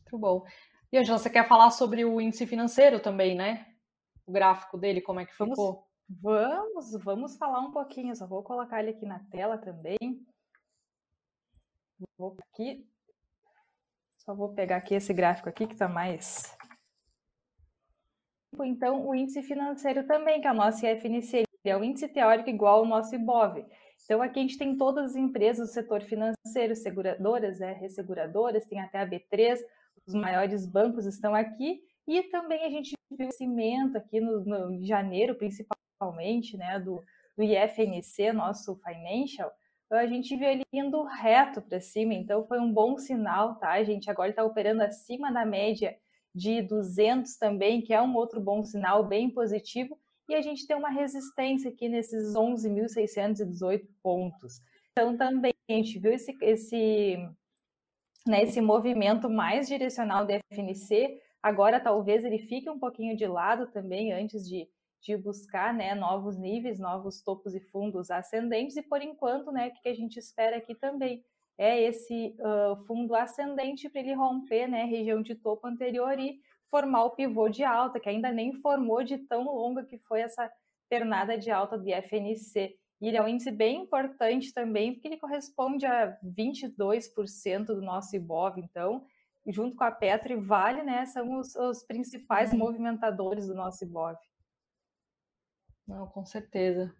Muito 0.00 0.18
bom. 0.18 0.44
E 0.92 0.98
Angela, 0.98 1.18
você 1.18 1.30
quer 1.30 1.48
falar 1.48 1.70
sobre 1.70 2.04
o 2.04 2.20
índice 2.20 2.46
financeiro 2.46 3.00
também, 3.00 3.34
né? 3.34 3.66
O 4.26 4.32
gráfico 4.32 4.76
dele, 4.76 5.00
como 5.00 5.20
é 5.20 5.26
que 5.26 5.32
ficou? 5.32 5.54
Vamos, 5.54 5.84
vamos, 6.08 6.92
vamos 7.02 7.36
falar 7.36 7.60
um 7.60 7.70
pouquinho. 7.70 8.14
Só 8.14 8.26
vou 8.26 8.42
colocar 8.42 8.80
ele 8.80 8.90
aqui 8.90 9.06
na 9.06 9.20
tela 9.30 9.58
também. 9.58 9.98
Vou 12.18 12.36
aqui. 12.40 12.86
Só 14.18 14.34
vou 14.34 14.54
pegar 14.54 14.76
aqui 14.76 14.94
esse 14.94 15.12
gráfico 15.12 15.48
aqui 15.48 15.66
que 15.66 15.74
está 15.74 15.88
mais. 15.88 16.56
Então, 18.62 19.06
o 19.06 19.14
índice 19.14 19.42
financeiro 19.42 20.06
também, 20.06 20.40
que 20.40 20.46
é 20.46 20.52
o 20.52 20.54
nosso 20.54 20.86
IFNC, 20.86 21.44
é 21.64 21.76
o 21.76 21.82
índice 21.82 22.08
teórico 22.08 22.48
igual 22.48 22.80
ao 22.80 22.86
nosso 22.86 23.14
IBOV. 23.14 23.66
Então, 24.04 24.22
aqui 24.22 24.38
a 24.38 24.42
gente 24.42 24.58
tem 24.58 24.76
todas 24.76 25.10
as 25.10 25.16
empresas 25.16 25.68
do 25.68 25.72
setor 25.72 26.02
financeiro, 26.02 26.76
seguradoras, 26.76 27.60
é, 27.60 27.72
resseguradoras, 27.72 28.66
tem 28.66 28.80
até 28.80 29.00
a 29.00 29.06
B3, 29.06 29.58
os 30.06 30.14
maiores 30.14 30.66
bancos 30.66 31.06
estão 31.06 31.34
aqui, 31.34 31.82
e 32.06 32.22
também 32.24 32.64
a 32.64 32.70
gente 32.70 32.94
viu 33.10 33.28
o 33.28 33.32
cimento 33.32 33.96
aqui 33.96 34.20
no, 34.20 34.44
no 34.44 34.72
em 34.72 34.84
janeiro, 34.84 35.34
principalmente, 35.34 35.83
né, 36.56 36.78
do, 36.78 37.02
do 37.36 37.42
IFNC, 37.42 38.32
nosso 38.32 38.76
financial, 38.76 39.52
a 39.90 40.06
gente 40.06 40.36
viu 40.36 40.48
ele 40.48 40.64
indo 40.72 41.02
reto 41.04 41.62
para 41.62 41.80
cima, 41.80 42.14
então 42.14 42.46
foi 42.46 42.58
um 42.58 42.72
bom 42.72 42.98
sinal, 42.98 43.56
tá? 43.56 43.72
A 43.72 43.84
gente 43.84 44.10
agora 44.10 44.30
está 44.30 44.44
operando 44.44 44.82
acima 44.82 45.32
da 45.32 45.44
média 45.44 45.96
de 46.34 46.62
200 46.62 47.36
também, 47.36 47.80
que 47.80 47.92
é 47.92 48.02
um 48.02 48.14
outro 48.16 48.40
bom 48.40 48.64
sinal, 48.64 49.06
bem 49.06 49.30
positivo, 49.30 49.96
e 50.28 50.34
a 50.34 50.40
gente 50.40 50.66
tem 50.66 50.76
uma 50.76 50.90
resistência 50.90 51.70
aqui 51.70 51.88
nesses 51.88 52.34
11.618 52.34 53.86
pontos. 54.02 54.60
Então 54.92 55.16
também 55.16 55.54
a 55.68 55.72
gente 55.72 55.98
viu 55.98 56.12
esse, 56.12 56.36
esse, 56.40 57.16
né, 58.26 58.42
esse 58.42 58.60
movimento 58.60 59.28
mais 59.28 59.68
direcional 59.68 60.26
do 60.26 60.32
FNC, 60.52 61.20
agora 61.42 61.78
talvez 61.78 62.24
ele 62.24 62.38
fique 62.38 62.68
um 62.68 62.78
pouquinho 62.78 63.16
de 63.16 63.26
lado 63.26 63.66
também 63.70 64.12
antes 64.12 64.48
de 64.48 64.68
de 65.04 65.16
buscar 65.18 65.74
né, 65.74 65.94
novos 65.94 66.38
níveis, 66.38 66.80
novos 66.80 67.20
topos 67.20 67.54
e 67.54 67.60
fundos 67.60 68.10
ascendentes, 68.10 68.76
e 68.76 68.82
por 68.82 69.02
enquanto, 69.02 69.52
né, 69.52 69.68
o 69.68 69.82
que 69.82 69.88
a 69.88 69.94
gente 69.94 70.18
espera 70.18 70.56
aqui 70.56 70.74
também 70.74 71.22
é 71.58 71.80
esse 71.82 72.34
uh, 72.40 72.74
fundo 72.86 73.14
ascendente 73.14 73.88
para 73.88 74.00
ele 74.00 74.14
romper 74.14 74.66
né, 74.66 74.82
a 74.82 74.86
região 74.86 75.22
de 75.22 75.34
topo 75.34 75.66
anterior 75.66 76.18
e 76.18 76.40
formar 76.70 77.04
o 77.04 77.10
pivô 77.10 77.48
de 77.48 77.62
alta, 77.62 78.00
que 78.00 78.08
ainda 78.08 78.32
nem 78.32 78.54
formou 78.54 79.04
de 79.04 79.18
tão 79.18 79.44
longa 79.44 79.84
que 79.84 79.98
foi 79.98 80.22
essa 80.22 80.50
pernada 80.88 81.38
de 81.38 81.50
alta 81.50 81.78
do 81.78 81.88
FNC. 81.88 82.74
E 83.00 83.06
ele 83.06 83.16
é 83.16 83.22
um 83.22 83.28
índice 83.28 83.50
bem 83.50 83.82
importante 83.82 84.52
também, 84.52 84.94
porque 84.94 85.06
ele 85.06 85.18
corresponde 85.18 85.84
a 85.84 86.16
22% 86.24 87.66
do 87.66 87.82
nosso 87.82 88.16
IBOV, 88.16 88.58
então, 88.58 89.04
junto 89.46 89.76
com 89.76 89.84
a 89.84 89.90
Petro 89.90 90.32
e 90.32 90.36
Vale, 90.36 90.82
né, 90.82 91.04
são 91.06 91.38
os, 91.38 91.54
os 91.54 91.84
principais 91.84 92.52
movimentadores 92.54 93.46
do 93.46 93.54
nosso 93.54 93.84
IBOV. 93.84 94.16
Não, 95.86 96.06
com 96.06 96.24
certeza. 96.24 96.94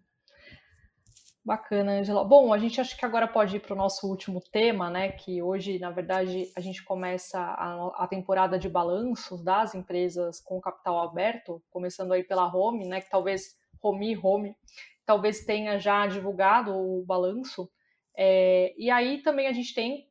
Bacana, 1.44 1.92
Angela. 1.92 2.24
Bom, 2.24 2.54
a 2.54 2.58
gente 2.58 2.80
acha 2.80 2.96
que 2.96 3.04
agora 3.04 3.28
pode 3.28 3.56
ir 3.56 3.60
para 3.60 3.74
o 3.74 3.76
nosso 3.76 4.08
último 4.08 4.40
tema, 4.40 4.88
né? 4.88 5.12
Que 5.12 5.42
hoje, 5.42 5.78
na 5.78 5.90
verdade, 5.90 6.50
a 6.56 6.60
gente 6.60 6.82
começa 6.82 7.38
a, 7.38 8.04
a, 8.04 8.08
temporada 8.08 8.58
de 8.58 8.66
balanços 8.66 9.42
das 9.44 9.74
empresas 9.74 10.40
com 10.40 10.58
capital 10.58 11.00
aberto, 11.00 11.62
começando 11.70 12.12
aí 12.12 12.24
pela 12.24 12.46
Home, 12.46 12.88
né? 12.88 13.02
Que 13.02 13.10
talvez 13.10 13.58
Home 13.82 14.16
Home 14.16 14.56
talvez 15.04 15.44
tenha 15.44 15.78
já 15.78 16.06
divulgado 16.06 16.74
o 16.74 17.04
balanço. 17.04 17.70
É, 18.16 18.74
e 18.78 18.90
aí 18.90 19.22
também 19.22 19.46
a 19.46 19.52
gente 19.52 19.74
tem, 19.74 20.08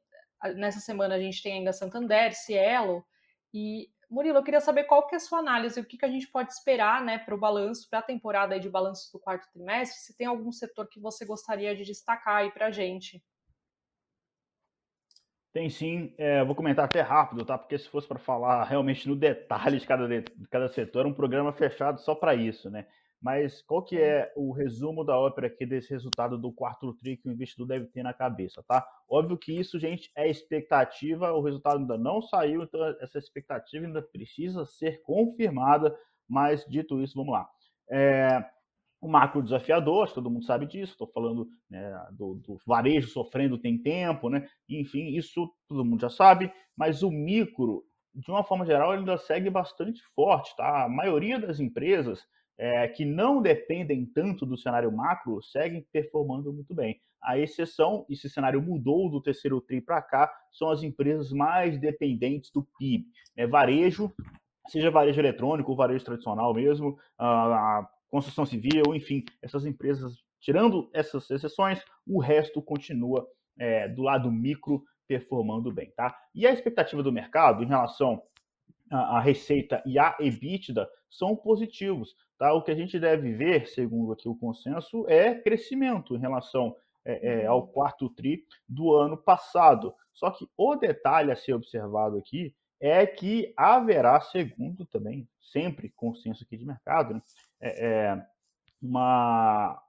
nessa 0.55 0.79
semana 0.79 1.15
a 1.15 1.19
gente 1.19 1.41
tem 1.41 1.53
ainda 1.53 1.73
Santander, 1.73 2.35
Cielo, 2.35 3.03
e 3.51 3.89
Murilo, 4.13 4.37
eu 4.37 4.43
queria 4.43 4.61
saber 4.61 4.83
qual 4.83 5.07
que 5.07 5.15
é 5.15 5.17
a 5.17 5.19
sua 5.19 5.39
análise, 5.39 5.79
o 5.79 5.83
que, 5.83 5.97
que 5.97 6.05
a 6.05 6.09
gente 6.09 6.27
pode 6.27 6.53
esperar 6.53 7.03
né, 7.03 7.17
para 7.17 7.33
o 7.33 7.37
balanço, 7.37 7.89
para 7.89 7.97
a 7.97 8.03
temporada 8.03 8.59
de 8.59 8.69
balanços 8.69 9.11
do 9.11 9.19
quarto 9.19 9.51
trimestre, 9.51 9.99
se 9.99 10.15
tem 10.15 10.27
algum 10.27 10.51
setor 10.51 10.87
que 10.87 10.99
você 10.99 11.25
gostaria 11.25 11.75
de 11.75 11.83
destacar 11.83 12.35
aí 12.35 12.51
para 12.51 12.67
a 12.67 12.71
gente. 12.71 13.23
Tem 15.51 15.67
sim, 15.67 16.13
é, 16.19 16.43
vou 16.43 16.53
comentar 16.53 16.85
até 16.85 17.01
rápido, 17.01 17.43
tá? 17.43 17.57
Porque 17.57 17.75
se 17.75 17.89
fosse 17.89 18.07
para 18.07 18.19
falar 18.19 18.63
realmente 18.65 19.09
no 19.09 19.15
detalhe 19.15 19.79
de 19.79 19.87
cada, 19.87 20.07
de 20.07 20.47
cada 20.47 20.69
setor, 20.69 21.07
é 21.07 21.09
um 21.09 21.13
programa 21.13 21.51
fechado 21.51 21.99
só 21.99 22.13
para 22.13 22.35
isso, 22.35 22.69
né? 22.69 22.85
Mas 23.23 23.61
qual 23.61 23.81
que 23.81 23.97
é 23.97 24.33
o 24.35 24.51
resumo 24.51 25.05
da 25.05 25.17
ópera 25.17 25.47
aqui 25.47 25.65
desse 25.65 25.89
resultado 25.91 26.37
do 26.37 26.51
quarto 26.51 26.93
TRI 26.95 27.15
que 27.15 27.29
o 27.29 27.31
investidor 27.31 27.65
deve 27.65 27.85
ter 27.85 28.03
na 28.03 28.13
cabeça, 28.13 28.61
tá? 28.67 28.85
Óbvio 29.09 29.37
que 29.37 29.57
isso, 29.57 29.79
gente, 29.79 30.11
é 30.13 30.29
expectativa, 30.29 31.31
o 31.31 31.41
resultado 31.41 31.79
ainda 31.79 31.97
não 31.97 32.21
saiu, 32.21 32.63
então 32.63 32.83
essa 32.99 33.17
expectativa 33.17 33.85
ainda 33.85 34.01
precisa 34.01 34.65
ser 34.65 35.01
confirmada, 35.03 35.97
mas 36.27 36.65
dito 36.65 37.01
isso, 37.01 37.15
vamos 37.15 37.31
lá. 37.31 37.49
É, 37.89 38.43
o 38.99 39.07
macro 39.07 39.41
desafiador, 39.41 40.11
todo 40.11 40.29
mundo 40.29 40.43
sabe 40.43 40.65
disso, 40.65 40.91
estou 40.91 41.07
falando 41.07 41.47
né, 41.69 42.07
do, 42.11 42.35
do, 42.35 42.57
varejo 42.67 43.07
sofrendo 43.07 43.57
tem 43.57 43.81
tempo, 43.81 44.29
né? 44.29 44.45
Enfim, 44.67 45.15
isso 45.15 45.49
todo 45.69 45.85
mundo 45.85 46.01
já 46.01 46.09
sabe, 46.09 46.51
mas 46.75 47.03
o 47.03 47.09
micro, 47.09 47.85
de 48.13 48.29
uma 48.29 48.43
forma 48.43 48.65
geral, 48.65 48.91
ainda 48.91 49.17
segue 49.17 49.49
bastante 49.49 50.01
forte, 50.13 50.53
tá? 50.57 50.83
A 50.83 50.89
maioria 50.89 51.39
das 51.39 51.61
empresas 51.61 52.21
é, 52.57 52.87
que 52.87 53.05
não 53.05 53.41
dependem 53.41 54.05
tanto 54.05 54.45
do 54.45 54.57
cenário 54.57 54.91
macro 54.91 55.41
seguem 55.41 55.85
performando 55.91 56.53
muito 56.53 56.73
bem. 56.73 56.99
A 57.21 57.39
exceção, 57.39 58.05
esse 58.09 58.29
cenário 58.29 58.61
mudou 58.61 59.09
do 59.09 59.21
terceiro 59.21 59.61
TRI 59.61 59.81
para 59.81 60.01
cá, 60.01 60.31
são 60.51 60.69
as 60.69 60.83
empresas 60.83 61.31
mais 61.31 61.79
dependentes 61.79 62.51
do 62.51 62.67
PIB. 62.77 63.05
É, 63.35 63.47
varejo, 63.47 64.11
seja 64.67 64.91
varejo 64.91 65.19
eletrônico 65.19 65.75
varejo 65.75 66.03
tradicional 66.03 66.53
mesmo, 66.53 66.97
a 67.17 67.87
construção 68.09 68.45
civil, 68.45 68.93
enfim, 68.93 69.23
essas 69.41 69.65
empresas, 69.65 70.13
tirando 70.39 70.89
essas 70.93 71.29
exceções, 71.31 71.81
o 72.05 72.19
resto 72.19 72.61
continua 72.61 73.25
é, 73.57 73.87
do 73.87 74.03
lado 74.03 74.31
micro 74.31 74.83
performando 75.07 75.71
bem. 75.71 75.91
Tá? 75.95 76.15
E 76.35 76.45
a 76.45 76.51
expectativa 76.51 77.01
do 77.01 77.11
mercado 77.11 77.63
em 77.63 77.67
relação 77.67 78.21
à 78.91 79.19
receita 79.19 79.81
e 79.85 79.97
à 79.97 80.15
EBITDA 80.19 80.87
são 81.09 81.35
positivos. 81.35 82.15
Tá? 82.37 82.53
O 82.53 82.61
que 82.61 82.71
a 82.71 82.75
gente 82.75 82.99
deve 82.99 83.33
ver, 83.33 83.67
segundo 83.67 84.11
aqui 84.11 84.27
o 84.27 84.35
consenso, 84.35 85.05
é 85.07 85.35
crescimento 85.35 86.15
em 86.15 86.19
relação 86.19 86.75
é, 87.05 87.43
é, 87.43 87.45
ao 87.45 87.67
quarto 87.67 88.09
TRI 88.09 88.43
do 88.67 88.93
ano 88.93 89.17
passado. 89.17 89.93
Só 90.13 90.31
que 90.31 90.47
o 90.57 90.75
detalhe 90.75 91.31
a 91.31 91.35
ser 91.35 91.53
observado 91.53 92.17
aqui 92.17 92.55
é 92.79 93.05
que 93.05 93.53
haverá, 93.55 94.19
segundo 94.19 94.85
também, 94.85 95.27
sempre 95.39 95.89
consenso 95.95 96.43
aqui 96.43 96.57
de 96.57 96.65
mercado, 96.65 97.13
né? 97.13 97.21
é, 97.61 97.87
é 97.87 98.25
uma, 98.81 99.81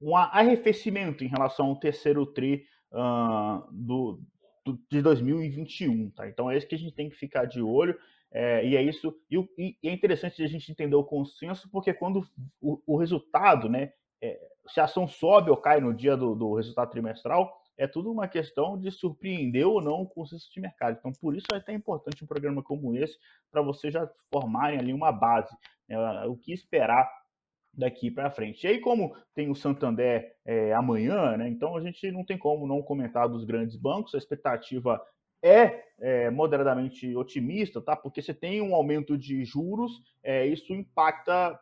um 0.00 0.16
arrefecimento 0.16 1.24
em 1.24 1.28
relação 1.28 1.66
ao 1.66 1.80
terceiro 1.80 2.24
TRI 2.24 2.64
uh, 2.92 3.66
do, 3.72 4.20
do, 4.64 4.78
de 4.88 5.02
2021. 5.02 6.10
Tá? 6.10 6.28
Então 6.28 6.50
é 6.50 6.56
isso 6.56 6.68
que 6.68 6.74
a 6.74 6.78
gente 6.78 6.94
tem 6.94 7.08
que 7.08 7.16
ficar 7.16 7.46
de 7.46 7.60
olho. 7.60 7.98
É, 8.38 8.66
e 8.66 8.76
é 8.76 8.82
isso. 8.82 9.18
E, 9.30 9.38
e, 9.82 9.88
é 9.88 9.90
interessante 9.90 10.42
a 10.42 10.46
gente 10.46 10.70
entender 10.70 10.94
o 10.94 11.02
consenso, 11.02 11.70
porque 11.70 11.94
quando 11.94 12.22
o, 12.60 12.82
o 12.86 12.98
resultado, 12.98 13.66
né, 13.66 13.92
é, 14.22 14.38
se 14.68 14.78
a 14.78 14.84
ação 14.84 15.08
sobe 15.08 15.50
ou 15.50 15.56
cai 15.56 15.80
no 15.80 15.94
dia 15.94 16.14
do, 16.18 16.34
do, 16.34 16.52
resultado 16.52 16.90
trimestral, 16.90 17.50
é 17.78 17.86
tudo 17.86 18.12
uma 18.12 18.28
questão 18.28 18.78
de 18.78 18.90
surpreender 18.90 19.66
ou 19.66 19.80
não 19.80 20.02
o 20.02 20.06
consenso 20.06 20.52
de 20.52 20.60
mercado. 20.60 20.98
Então, 20.98 21.12
por 21.18 21.34
isso 21.34 21.46
é 21.50 21.56
até 21.56 21.72
importante 21.72 22.22
um 22.22 22.26
programa 22.26 22.62
como 22.62 22.94
esse, 22.94 23.16
para 23.50 23.62
vocês 23.62 23.94
já 23.94 24.06
formarem 24.30 24.78
ali 24.78 24.92
uma 24.92 25.10
base, 25.10 25.56
né, 25.88 25.96
o 26.26 26.36
que 26.36 26.52
esperar 26.52 27.10
daqui 27.72 28.10
para 28.10 28.30
frente. 28.30 28.64
E 28.64 28.68
aí, 28.68 28.80
como 28.80 29.16
tem 29.34 29.50
o 29.50 29.54
Santander 29.54 30.30
é, 30.44 30.74
amanhã, 30.74 31.38
né, 31.38 31.48
então 31.48 31.74
a 31.74 31.80
gente 31.80 32.12
não 32.12 32.22
tem 32.22 32.36
como 32.36 32.66
não 32.66 32.82
comentar 32.82 33.30
dos 33.30 33.44
grandes 33.44 33.76
bancos, 33.76 34.14
a 34.14 34.18
expectativa 34.18 35.00
é, 35.46 35.84
é, 36.00 36.30
moderadamente 36.30 37.14
otimista, 37.14 37.80
tá? 37.80 37.94
Porque 37.94 38.20
você 38.20 38.34
tem 38.34 38.60
um 38.60 38.74
aumento 38.74 39.16
de 39.16 39.44
juros, 39.44 40.02
é, 40.22 40.46
isso 40.46 40.72
impacta 40.72 41.58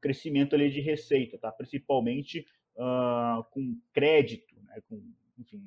crescimento 0.00 0.54
ali 0.54 0.70
de 0.70 0.80
receita, 0.80 1.36
tá? 1.38 1.52
Principalmente 1.52 2.46
uh, 2.76 3.44
com 3.50 3.78
crédito, 3.92 4.56
né? 4.64 4.80
com, 4.88 5.02
enfim, 5.38 5.62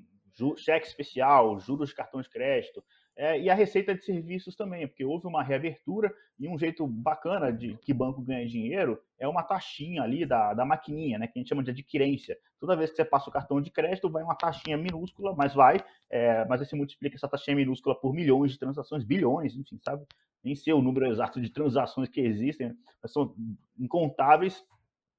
cheque 0.58 0.88
especial, 0.88 1.60
juros 1.60 1.89
de 1.89 1.96
cartão 1.96 2.22
de 2.22 2.30
crédito. 2.30 2.84
É, 3.15 3.39
e 3.39 3.48
a 3.48 3.54
receita 3.54 3.93
de 3.93 4.04
serviços 4.04 4.56
também, 4.56 4.88
porque 4.88 5.06
houve 5.06 5.28
uma 5.28 5.43
reabertura 5.43 6.12
e 6.39 6.48
um 6.48 6.58
jeito 6.58 6.88
bacana 6.88 7.54
de 7.54 7.78
que 7.78 7.93
banco 7.93 8.22
ganha 8.22 8.48
dinheiro 8.48 9.00
é 9.19 9.28
uma 9.28 9.43
taxinha 9.43 10.02
ali 10.02 10.26
da, 10.26 10.54
da 10.56 10.65
maquininha, 10.65 11.19
né, 11.19 11.28
que 11.28 11.38
a 11.38 11.39
gente 11.39 11.50
chama 11.50 11.63
de 11.63 11.69
adquirência. 11.69 12.36
Toda 12.60 12.76
vez 12.76 12.89
que 12.89 12.96
você 12.96 13.06
passa 13.06 13.30
o 13.30 13.34
cartão 13.34 13.62
de 13.62 13.69
crédito, 13.69 14.10
vai 14.10 14.24
uma 14.24 14.36
taxinha 14.36 14.78
minúscula, 14.78 15.36
mas 15.36 15.54
vai, 15.54 15.78
é, 16.10 16.43
mas 16.46 16.62
aí 16.62 16.65
você 16.65 16.76
multiplica 16.76 17.15
essa 17.15 17.28
taxinha 17.28 17.56
minúscula 17.56 17.93
por 17.93 18.13
milhões 18.13 18.52
de 18.52 18.58
transações, 18.58 19.04
bilhões, 19.04 19.56
enfim, 19.56 19.80
sabe? 19.84 20.04
Nem 20.43 20.56
sei 20.56 20.74
o 20.74 20.82
número 20.82 21.06
exato 21.06 21.39
de 21.39 21.52
transações 21.52 22.10
que 22.10 22.19
existem, 22.19 22.76
mas 23.02 23.13
são 23.13 23.36
incontáveis 23.78 24.65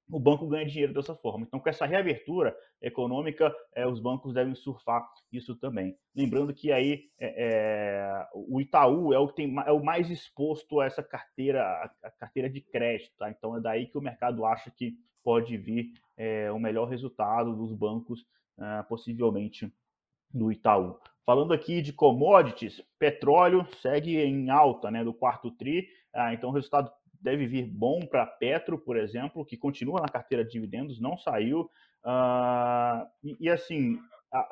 o 0.08 0.20
banco 0.20 0.46
ganha 0.46 0.66
dinheiro 0.66 0.92
dessa 0.92 1.14
forma. 1.14 1.44
Então, 1.46 1.58
com 1.58 1.68
essa 1.68 1.86
reabertura 1.86 2.56
econômica, 2.80 3.54
é, 3.74 3.86
os 3.86 4.00
bancos 4.00 4.34
devem 4.34 4.54
surfar 4.54 5.08
isso 5.32 5.56
também. 5.56 5.96
Lembrando 6.14 6.52
que 6.52 6.70
aí 6.70 7.04
é, 7.18 7.44
é, 7.46 8.28
o 8.34 8.60
Itaú 8.60 9.12
é 9.12 9.18
o, 9.18 9.28
que 9.28 9.36
tem, 9.36 9.54
é 9.66 9.72
o 9.72 9.82
mais 9.82 10.10
exposto 10.10 10.80
a 10.80 10.86
essa 10.86 11.02
carteira, 11.02 11.62
a 12.02 12.10
carteira 12.10 12.50
de 12.50 12.60
crédito. 12.60 13.12
Tá? 13.18 13.30
Então, 13.30 13.56
é 13.56 13.60
daí 13.60 13.86
que 13.86 13.98
o 13.98 14.02
mercado 14.02 14.44
acha 14.44 14.70
que 14.70 14.94
pode 15.22 15.56
vir 15.56 15.92
o 16.54 16.58
melhor 16.58 16.86
resultado 16.86 17.56
dos 17.56 17.72
bancos, 17.72 18.24
é, 18.58 18.82
possivelmente 18.84 19.72
do 20.30 20.52
Itaú. 20.52 20.98
Falando 21.24 21.54
aqui 21.54 21.80
de 21.80 21.92
commodities, 21.92 22.82
petróleo 22.98 23.66
segue 23.80 24.20
em 24.20 24.50
alta 24.50 24.90
né, 24.90 25.02
do 25.02 25.14
quarto 25.14 25.50
TRI, 25.50 25.88
ah, 26.12 26.34
então 26.34 26.50
o 26.50 26.52
resultado 26.52 26.92
deve 27.24 27.46
vir 27.46 27.66
bom 27.66 28.00
para 28.00 28.26
Petro, 28.26 28.78
por 28.78 28.98
exemplo, 28.98 29.46
que 29.46 29.56
continua 29.56 30.02
na 30.02 30.08
carteira 30.08 30.44
de 30.44 30.50
dividendos, 30.50 31.00
não 31.00 31.16
saiu. 31.16 31.62
Uh, 32.04 33.08
e, 33.24 33.36
e, 33.40 33.48
assim, 33.48 33.98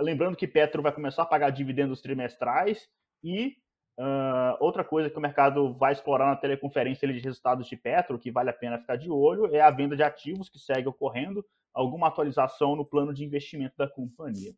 lembrando 0.01 0.39
que 0.39 0.49
Petro 0.49 0.81
vai 0.81 0.91
começar 0.91 1.23
a 1.23 1.27
pagar 1.27 1.51
dividendos 1.51 2.01
trimestrais 2.01 2.89
e 3.23 3.59
uh, 3.99 4.57
outra 4.59 4.83
coisa 4.83 5.11
que 5.11 5.19
o 5.19 5.21
mercado 5.21 5.75
vai 5.75 5.93
explorar 5.93 6.29
na 6.29 6.37
teleconferência 6.37 7.07
de 7.07 7.19
resultados 7.19 7.69
de 7.69 7.77
Petro, 7.77 8.19
que 8.19 8.31
vale 8.31 8.49
a 8.49 8.55
pena 8.55 8.79
ficar 8.79 8.97
de 8.97 9.11
olho, 9.11 9.55
é 9.55 9.61
a 9.61 9.71
venda 9.71 9.95
de 9.95 10.03
ativos 10.03 10.49
que 10.49 10.59
segue 10.59 10.89
ocorrendo, 10.89 11.45
alguma 11.75 12.09
atualização 12.09 12.75
no 12.75 12.87
plano 12.87 13.13
de 13.13 13.23
investimento 13.23 13.77
da 13.77 13.87
companhia. 13.87 14.55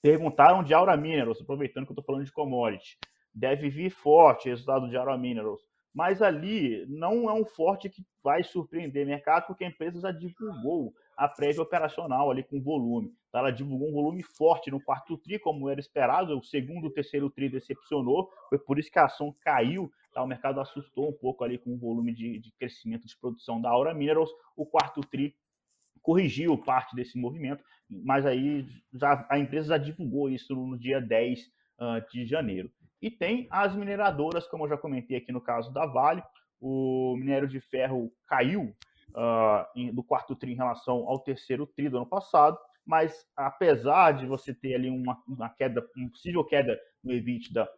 Perguntaram 0.00 0.64
de 0.64 0.72
Aura 0.72 0.96
Minerals, 0.96 1.42
aproveitando 1.42 1.84
que 1.84 1.92
eu 1.92 1.94
estou 1.94 2.04
falando 2.04 2.24
de 2.24 2.32
commodity. 2.32 2.96
Deve 3.34 3.68
vir 3.68 3.90
forte 3.90 4.48
resultado 4.48 4.88
de 4.88 4.96
Aura 4.96 5.18
Minerals. 5.18 5.60
Mas 5.94 6.22
ali 6.22 6.86
não 6.88 7.28
é 7.28 7.34
um 7.34 7.44
forte 7.44 7.90
que 7.90 8.02
vai 8.22 8.42
surpreender 8.42 9.04
o 9.04 9.08
mercado, 9.08 9.46
porque 9.46 9.64
a 9.64 9.68
empresa 9.68 10.00
já 10.00 10.10
divulgou 10.10 10.94
a 11.16 11.28
prévia 11.28 11.62
operacional 11.62 12.30
ali 12.30 12.42
com 12.42 12.62
volume. 12.62 13.12
Tá? 13.30 13.40
Ela 13.40 13.50
divulgou 13.50 13.88
um 13.88 13.92
volume 13.92 14.22
forte 14.22 14.70
no 14.70 14.80
quarto 14.80 15.18
TRI, 15.18 15.38
como 15.38 15.68
era 15.68 15.80
esperado. 15.80 16.38
O 16.38 16.42
segundo 16.42 16.86
e 16.86 16.92
terceiro 16.92 17.30
TRI 17.30 17.50
decepcionou. 17.50 18.30
Foi 18.48 18.58
por 18.58 18.78
isso 18.78 18.90
que 18.90 18.98
a 18.98 19.04
ação 19.04 19.34
caiu. 19.40 19.90
Tá? 20.12 20.22
O 20.22 20.26
mercado 20.26 20.60
assustou 20.60 21.10
um 21.10 21.12
pouco 21.12 21.44
ali 21.44 21.58
com 21.58 21.74
o 21.74 21.78
volume 21.78 22.14
de, 22.14 22.38
de 22.38 22.52
crescimento 22.52 23.06
de 23.06 23.16
produção 23.18 23.60
da 23.60 23.70
Aura 23.70 23.94
Minerals. 23.94 24.30
O 24.56 24.64
quarto 24.64 25.00
TRI 25.02 25.34
corrigiu 26.00 26.58
parte 26.58 26.96
desse 26.96 27.16
movimento, 27.16 27.62
mas 27.88 28.26
aí 28.26 28.66
já, 28.92 29.24
a 29.30 29.38
empresa 29.38 29.68
já 29.68 29.78
divulgou 29.78 30.28
isso 30.28 30.54
no 30.54 30.76
dia 30.76 31.00
10 31.00 31.40
uh, 31.40 32.10
de 32.10 32.26
janeiro. 32.26 32.70
E 33.02 33.10
tem 33.10 33.48
as 33.50 33.74
mineradoras, 33.74 34.46
como 34.46 34.64
eu 34.64 34.68
já 34.68 34.78
comentei 34.78 35.16
aqui 35.16 35.32
no 35.32 35.40
caso 35.40 35.72
da 35.72 35.84
Vale, 35.84 36.22
o 36.60 37.16
minério 37.18 37.48
de 37.48 37.60
ferro 37.60 38.12
caiu 38.28 38.74
uh, 39.10 39.66
em, 39.74 39.92
do 39.92 40.04
quarto 40.04 40.36
TRI 40.36 40.52
em 40.52 40.56
relação 40.56 41.08
ao 41.08 41.18
terceiro 41.18 41.66
TRI 41.66 41.88
do 41.88 41.96
ano 41.96 42.06
passado, 42.06 42.56
mas 42.86 43.26
apesar 43.36 44.12
de 44.12 44.26
você 44.26 44.54
ter 44.54 44.74
ali 44.74 44.88
uma, 44.88 45.20
uma 45.26 45.48
queda, 45.48 45.84
uma 45.96 46.10
possível 46.10 46.44
queda 46.44 46.78
no 47.02 47.12
EBITDA, 47.12 47.68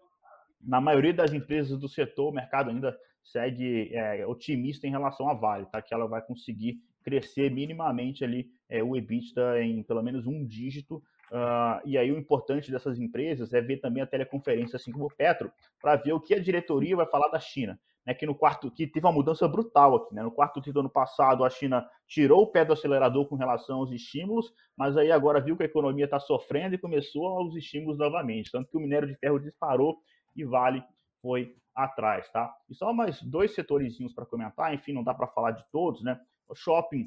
na 0.60 0.80
maioria 0.80 1.12
das 1.12 1.32
empresas 1.32 1.78
do 1.78 1.88
setor, 1.88 2.28
o 2.28 2.34
mercado 2.34 2.70
ainda 2.70 2.96
segue 3.22 3.94
é, 3.94 4.26
otimista 4.26 4.86
em 4.86 4.90
relação 4.90 5.28
à 5.28 5.34
Vale, 5.34 5.66
tá? 5.66 5.80
que 5.80 5.94
ela 5.94 6.06
vai 6.06 6.22
conseguir 6.22 6.78
crescer 7.02 7.50
minimamente 7.50 8.24
ali 8.24 8.50
é, 8.68 8.82
o 8.82 8.96
EBITDA 8.96 9.62
em 9.62 9.82
pelo 9.82 10.02
menos 10.02 10.26
um 10.26 10.44
dígito. 10.44 11.02
Uh, 11.30 11.80
e 11.84 11.98
aí 11.98 12.12
o 12.12 12.18
importante 12.18 12.70
dessas 12.70 12.98
empresas 12.98 13.52
é 13.52 13.60
ver 13.60 13.78
também 13.78 14.02
a 14.02 14.06
teleconferência, 14.06 14.76
assim 14.76 14.92
como 14.92 15.06
o 15.06 15.14
Petro, 15.14 15.50
para 15.80 15.96
ver 15.96 16.12
o 16.12 16.20
que 16.20 16.34
a 16.34 16.40
diretoria 16.40 16.96
vai 16.96 17.06
falar 17.06 17.28
da 17.28 17.40
China. 17.40 17.78
Né, 18.06 18.12
que 18.12 18.26
no 18.26 18.34
quarto 18.34 18.70
que 18.70 18.86
teve 18.86 19.06
uma 19.06 19.12
mudança 19.12 19.48
brutal 19.48 19.96
aqui, 19.96 20.14
né? 20.14 20.22
No 20.22 20.30
quarto 20.30 20.60
tri 20.60 20.70
do 20.70 20.80
ano 20.80 20.90
passado, 20.90 21.42
a 21.42 21.48
China 21.48 21.88
tirou 22.06 22.42
o 22.42 22.46
pé 22.46 22.62
do 22.62 22.74
acelerador 22.74 23.26
com 23.26 23.34
relação 23.34 23.78
aos 23.78 23.90
estímulos, 23.90 24.52
mas 24.76 24.94
aí 24.94 25.10
agora 25.10 25.40
viu 25.40 25.56
que 25.56 25.62
a 25.62 25.66
economia 25.66 26.04
está 26.04 26.20
sofrendo 26.20 26.74
e 26.74 26.78
começou 26.78 27.26
aos 27.26 27.56
estímulos 27.56 27.96
novamente. 27.96 28.50
Tanto 28.50 28.70
que 28.70 28.76
o 28.76 28.80
minério 28.80 29.08
de 29.08 29.14
ferro 29.14 29.40
disparou 29.40 29.96
e 30.36 30.44
Vale 30.44 30.84
foi 31.22 31.56
atrás, 31.74 32.30
tá? 32.30 32.54
E 32.68 32.74
só 32.74 32.92
mais 32.92 33.22
dois 33.22 33.54
setorizinhos 33.54 34.12
para 34.12 34.26
comentar, 34.26 34.74
enfim, 34.74 34.92
não 34.92 35.02
dá 35.02 35.14
para 35.14 35.26
falar 35.28 35.52
de 35.52 35.64
todos, 35.72 36.04
né? 36.04 36.20
O 36.46 36.54
shopping 36.54 37.06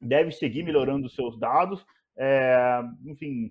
deve 0.00 0.32
seguir 0.32 0.62
melhorando 0.62 1.06
os 1.06 1.14
seus 1.14 1.38
dados. 1.38 1.84
É, 2.22 2.82
enfim, 3.06 3.50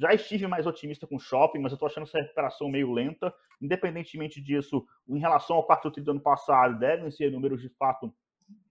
já 0.00 0.14
estive 0.14 0.46
mais 0.46 0.66
otimista 0.66 1.06
com 1.06 1.16
o 1.16 1.20
shopping, 1.20 1.58
mas 1.58 1.72
eu 1.72 1.76
estou 1.76 1.86
achando 1.86 2.04
essa 2.04 2.18
recuperação 2.18 2.70
meio 2.70 2.90
lenta. 2.90 3.34
Independentemente 3.60 4.40
disso, 4.40 4.86
em 5.06 5.18
relação 5.18 5.56
ao 5.56 5.66
quarto 5.66 5.90
tri 5.90 6.02
do 6.02 6.12
ano 6.12 6.20
passado, 6.20 6.78
devem 6.78 7.10
ser 7.10 7.30
números 7.30 7.60
de 7.60 7.68
fato 7.68 8.14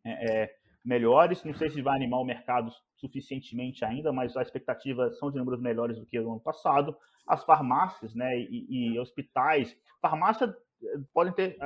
é, 0.04 0.44
é, 0.44 0.56
melhores. 0.84 1.44
Não 1.44 1.54
sei 1.54 1.70
se 1.70 1.84
vai 1.84 1.96
animar 1.96 2.20
o 2.20 2.26
mercado 2.26 2.72
suficientemente 2.96 3.86
ainda, 3.86 4.12
mas 4.12 4.36
a 4.36 4.42
expectativa 4.42 5.12
são 5.14 5.30
de 5.30 5.38
números 5.38 5.62
melhores 5.62 6.00
do 6.00 6.06
que 6.06 6.20
o 6.20 6.32
ano 6.32 6.40
passado. 6.40 6.98
As 7.28 7.44
farmácias 7.44 8.16
né, 8.16 8.40
e, 8.40 8.94
e 8.94 9.00
hospitais, 9.00 9.78
farmácia 10.02 10.46
eh, 10.84 10.98
podem 11.14 11.34
ter 11.34 11.58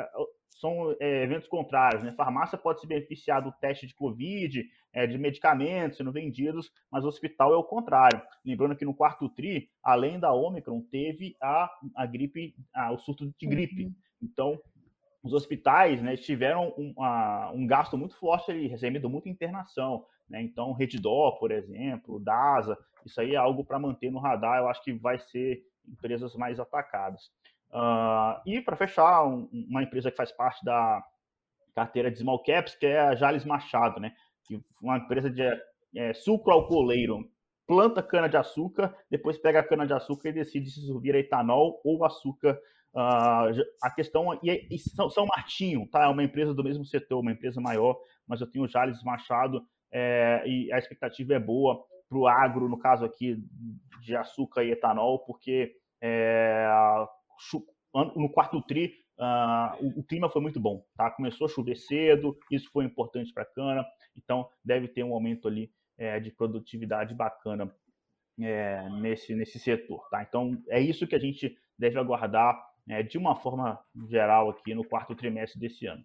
são 0.59 0.95
é, 0.99 1.23
eventos 1.23 1.47
contrários. 1.47 2.03
Né? 2.03 2.11
Farmácia 2.13 2.57
pode 2.57 2.81
se 2.81 2.87
beneficiar 2.87 3.41
do 3.41 3.51
teste 3.51 3.87
de 3.87 3.95
Covid, 3.95 4.63
é, 4.93 5.07
de 5.07 5.17
medicamentos 5.17 5.97
sendo 5.97 6.11
vendidos, 6.11 6.71
mas 6.91 7.03
o 7.03 7.07
hospital 7.07 7.53
é 7.53 7.57
o 7.57 7.63
contrário. 7.63 8.21
Lembrando 8.45 8.75
que 8.75 8.85
no 8.85 8.93
quarto 8.93 9.29
TRI, 9.29 9.69
além 9.83 10.19
da 10.19 10.33
Omicron, 10.33 10.81
teve 10.91 11.35
a, 11.41 11.71
a 11.95 12.05
gripe, 12.05 12.55
a, 12.73 12.91
o 12.91 12.97
surto 12.99 13.33
de 13.39 13.47
gripe. 13.47 13.85
Uhum. 13.85 13.95
Então, 14.21 14.59
os 15.23 15.33
hospitais 15.33 16.01
né, 16.01 16.15
tiveram 16.17 16.73
um, 16.77 16.93
a, 17.01 17.51
um 17.53 17.65
gasto 17.65 17.97
muito 17.97 18.15
forte 18.15 18.51
ali, 18.51 18.67
recebendo 18.67 19.09
muita 19.09 19.29
internação. 19.29 20.05
Né? 20.29 20.41
Então, 20.41 20.73
Reddor, 20.73 21.39
por 21.39 21.51
exemplo, 21.51 22.19
DASA, 22.19 22.77
isso 23.05 23.19
aí 23.21 23.33
é 23.33 23.37
algo 23.37 23.63
para 23.63 23.79
manter 23.79 24.11
no 24.11 24.19
radar. 24.19 24.59
Eu 24.59 24.67
acho 24.67 24.83
que 24.83 24.93
vai 24.93 25.19
ser 25.19 25.61
empresas 25.87 26.35
mais 26.35 26.59
atacadas. 26.59 27.31
Uh, 27.71 28.41
e 28.45 28.61
para 28.61 28.75
fechar, 28.75 29.25
um, 29.25 29.47
uma 29.51 29.83
empresa 29.83 30.09
que 30.09 30.17
faz 30.17 30.31
parte 30.31 30.63
da 30.65 31.03
carteira 31.75 32.11
de 32.11 32.17
small 32.17 32.41
caps, 32.43 32.75
que 32.75 32.85
é 32.85 32.99
a 32.99 33.15
Jales 33.15 33.45
Machado, 33.45 33.99
né? 33.99 34.13
Uma 34.81 34.97
empresa 34.97 35.29
de 35.29 35.43
é, 35.95 36.11
alcooleiro, 36.47 37.29
planta 37.67 38.01
cana 38.01 38.27
de 38.27 38.35
açúcar, 38.35 38.95
depois 39.09 39.37
pega 39.37 39.59
a 39.59 39.63
cana 39.63 39.85
de 39.85 39.93
açúcar 39.93 40.29
e 40.29 40.33
decide 40.33 40.71
se 40.71 40.79
isso 40.79 40.99
vira 40.99 41.19
etanol 41.19 41.79
ou 41.83 42.03
açúcar. 42.03 42.59
Uh, 42.91 43.53
a 43.83 43.91
questão 43.91 44.33
e, 44.41 44.67
e 44.71 44.79
São, 44.79 45.11
São 45.11 45.27
Martinho, 45.27 45.87
tá? 45.87 46.05
É 46.05 46.07
uma 46.07 46.23
empresa 46.23 46.55
do 46.55 46.63
mesmo 46.63 46.83
setor, 46.83 47.19
uma 47.19 47.31
empresa 47.31 47.61
maior, 47.61 47.95
mas 48.27 48.41
eu 48.41 48.49
tenho 48.49 48.65
o 48.65 48.67
Jales 48.67 49.03
Machado 49.03 49.63
é, 49.91 50.43
e 50.47 50.73
a 50.73 50.79
expectativa 50.79 51.35
é 51.35 51.39
boa 51.39 51.85
para 52.09 52.17
o 52.17 52.27
agro, 52.27 52.67
no 52.67 52.79
caso 52.79 53.05
aqui 53.05 53.37
de 54.01 54.15
açúcar 54.15 54.63
e 54.63 54.71
etanol, 54.71 55.19
porque 55.19 55.75
é, 56.01 56.67
no 57.93 58.29
quarto 58.31 58.61
tri, 58.61 58.93
uh, 59.17 59.85
o, 59.85 59.99
o, 59.99 60.03
clima 60.03 60.29
foi 60.29 60.41
muito 60.41 60.59
bom, 60.59 60.85
tá? 60.95 61.09
Começou 61.11 61.45
a 61.45 61.49
chover 61.49 61.75
cedo, 61.75 62.37
isso 62.51 62.69
foi 62.71 62.85
importante 62.85 63.33
para 63.33 63.43
a 63.43 63.47
cana, 63.47 63.85
então 64.15 64.49
deve 64.63 64.87
ter 64.87 65.03
um 65.03 65.13
aumento 65.13 65.47
ali 65.47 65.71
é, 65.97 66.19
de 66.19 66.31
produtividade 66.31 67.13
bacana 67.13 67.73
é, 68.39 68.87
nesse, 69.01 69.35
nesse 69.35 69.59
setor, 69.59 70.07
tá? 70.09 70.23
Então 70.23 70.57
é 70.69 70.79
isso 70.79 71.07
que 71.07 71.15
a 71.15 71.19
gente 71.19 71.57
deve 71.77 71.99
aguardar 71.99 72.59
é, 72.87 73.03
de 73.03 73.17
uma 73.17 73.35
forma 73.35 73.79
geral 74.09 74.49
aqui 74.49 74.73
no 74.73 74.83
quarto 74.83 75.15
trimestre 75.15 75.59
desse 75.59 75.85
ano. 75.85 76.03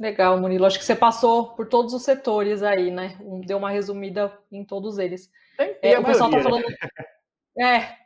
Legal, 0.00 0.40
Murilo. 0.40 0.64
Acho 0.64 0.78
que 0.78 0.84
você 0.84 0.96
passou 0.96 1.54
por 1.54 1.68
todos 1.68 1.92
os 1.92 2.02
setores 2.02 2.62
aí, 2.62 2.90
né? 2.90 3.18
Deu 3.44 3.58
uma 3.58 3.70
resumida 3.70 4.32
em 4.50 4.64
todos 4.64 4.96
eles. 4.98 5.30
Tem, 5.58 5.74
tem 5.74 5.92
é, 5.92 5.98
o 5.98 6.04
pessoal 6.04 6.30
está 6.30 6.42
falando. 6.42 6.64
É, 7.58 7.96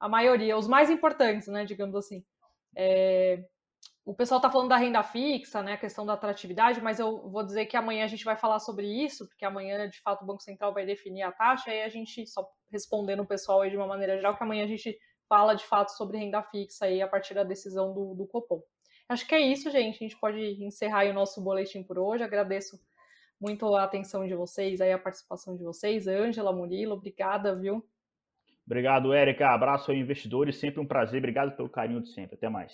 a 0.00 0.08
maioria, 0.08 0.56
os 0.56 0.66
mais 0.66 0.90
importantes, 0.90 1.46
né, 1.48 1.64
digamos 1.64 1.94
assim. 1.94 2.24
É, 2.74 3.44
o 4.04 4.14
pessoal 4.14 4.38
está 4.38 4.50
falando 4.50 4.70
da 4.70 4.76
renda 4.76 5.02
fixa, 5.02 5.62
né, 5.62 5.74
a 5.74 5.78
questão 5.78 6.06
da 6.06 6.14
atratividade, 6.14 6.80
mas 6.80 6.98
eu 6.98 7.28
vou 7.28 7.44
dizer 7.44 7.66
que 7.66 7.76
amanhã 7.76 8.04
a 8.04 8.08
gente 8.08 8.24
vai 8.24 8.36
falar 8.36 8.58
sobre 8.58 8.86
isso, 8.86 9.28
porque 9.28 9.44
amanhã, 9.44 9.88
de 9.88 10.00
fato, 10.00 10.22
o 10.22 10.26
Banco 10.26 10.42
Central 10.42 10.72
vai 10.72 10.86
definir 10.86 11.22
a 11.22 11.30
taxa, 11.30 11.72
e 11.72 11.82
a 11.82 11.88
gente, 11.88 12.26
só 12.26 12.48
respondendo 12.72 13.20
o 13.20 13.26
pessoal 13.26 13.60
aí 13.60 13.70
de 13.70 13.76
uma 13.76 13.86
maneira 13.86 14.16
geral, 14.16 14.36
que 14.36 14.42
amanhã 14.42 14.64
a 14.64 14.68
gente 14.68 14.98
fala, 15.28 15.54
de 15.54 15.64
fato, 15.64 15.90
sobre 15.90 16.18
renda 16.18 16.42
fixa 16.42 16.86
aí 16.86 17.02
a 17.02 17.06
partir 17.06 17.34
da 17.34 17.44
decisão 17.44 17.92
do, 17.92 18.14
do 18.14 18.26
Copom. 18.26 18.62
Acho 19.08 19.26
que 19.26 19.34
é 19.34 19.40
isso, 19.40 19.70
gente. 19.70 19.96
A 19.96 20.08
gente 20.08 20.18
pode 20.18 20.40
encerrar 20.64 21.06
o 21.06 21.12
nosso 21.12 21.42
boletim 21.42 21.82
por 21.82 21.98
hoje. 21.98 22.22
Agradeço 22.22 22.80
muito 23.40 23.74
a 23.74 23.84
atenção 23.84 24.26
de 24.26 24.34
vocês, 24.34 24.80
aí 24.80 24.92
a 24.92 24.98
participação 24.98 25.56
de 25.56 25.64
vocês. 25.64 26.06
Ângela, 26.06 26.52
Murilo, 26.52 26.94
obrigada, 26.94 27.54
viu? 27.56 27.84
Obrigado, 28.70 29.12
Érica. 29.12 29.48
Abraço 29.48 29.90
aí, 29.90 29.98
investidores. 29.98 30.60
Sempre 30.60 30.78
um 30.78 30.86
prazer. 30.86 31.18
Obrigado 31.18 31.56
pelo 31.56 31.68
carinho 31.68 32.00
de 32.00 32.10
sempre. 32.10 32.36
Até 32.36 32.48
mais. 32.48 32.72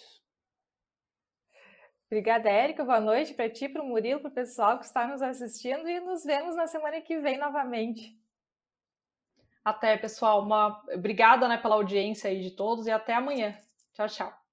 Obrigada, 2.07 2.51
Érica. 2.51 2.85
Boa 2.85 3.01
noite 3.01 3.33
para 3.33 3.49
ti, 3.49 3.67
para 3.67 3.83
o 3.83 3.87
Murilo, 3.87 4.21
para 4.21 4.29
o 4.29 4.35
pessoal 4.35 4.79
que 4.79 4.85
está 4.85 5.07
nos 5.07 5.23
assistindo 5.23 5.89
e 5.89 5.99
nos 6.01 6.23
vemos 6.23 6.55
na 6.55 6.67
semana 6.67 7.01
que 7.01 7.19
vem 7.19 7.39
novamente. 7.39 8.15
Até, 9.65 9.97
pessoal. 9.97 10.43
Uma... 10.43 10.85
Obrigada 10.93 11.49
né, 11.49 11.57
pela 11.57 11.77
audiência 11.77 12.29
aí 12.29 12.43
de 12.43 12.51
todos 12.51 12.87
e 12.87 12.91
até 12.91 13.15
amanhã. 13.15 13.59
Tchau, 13.95 14.07
tchau. 14.07 14.46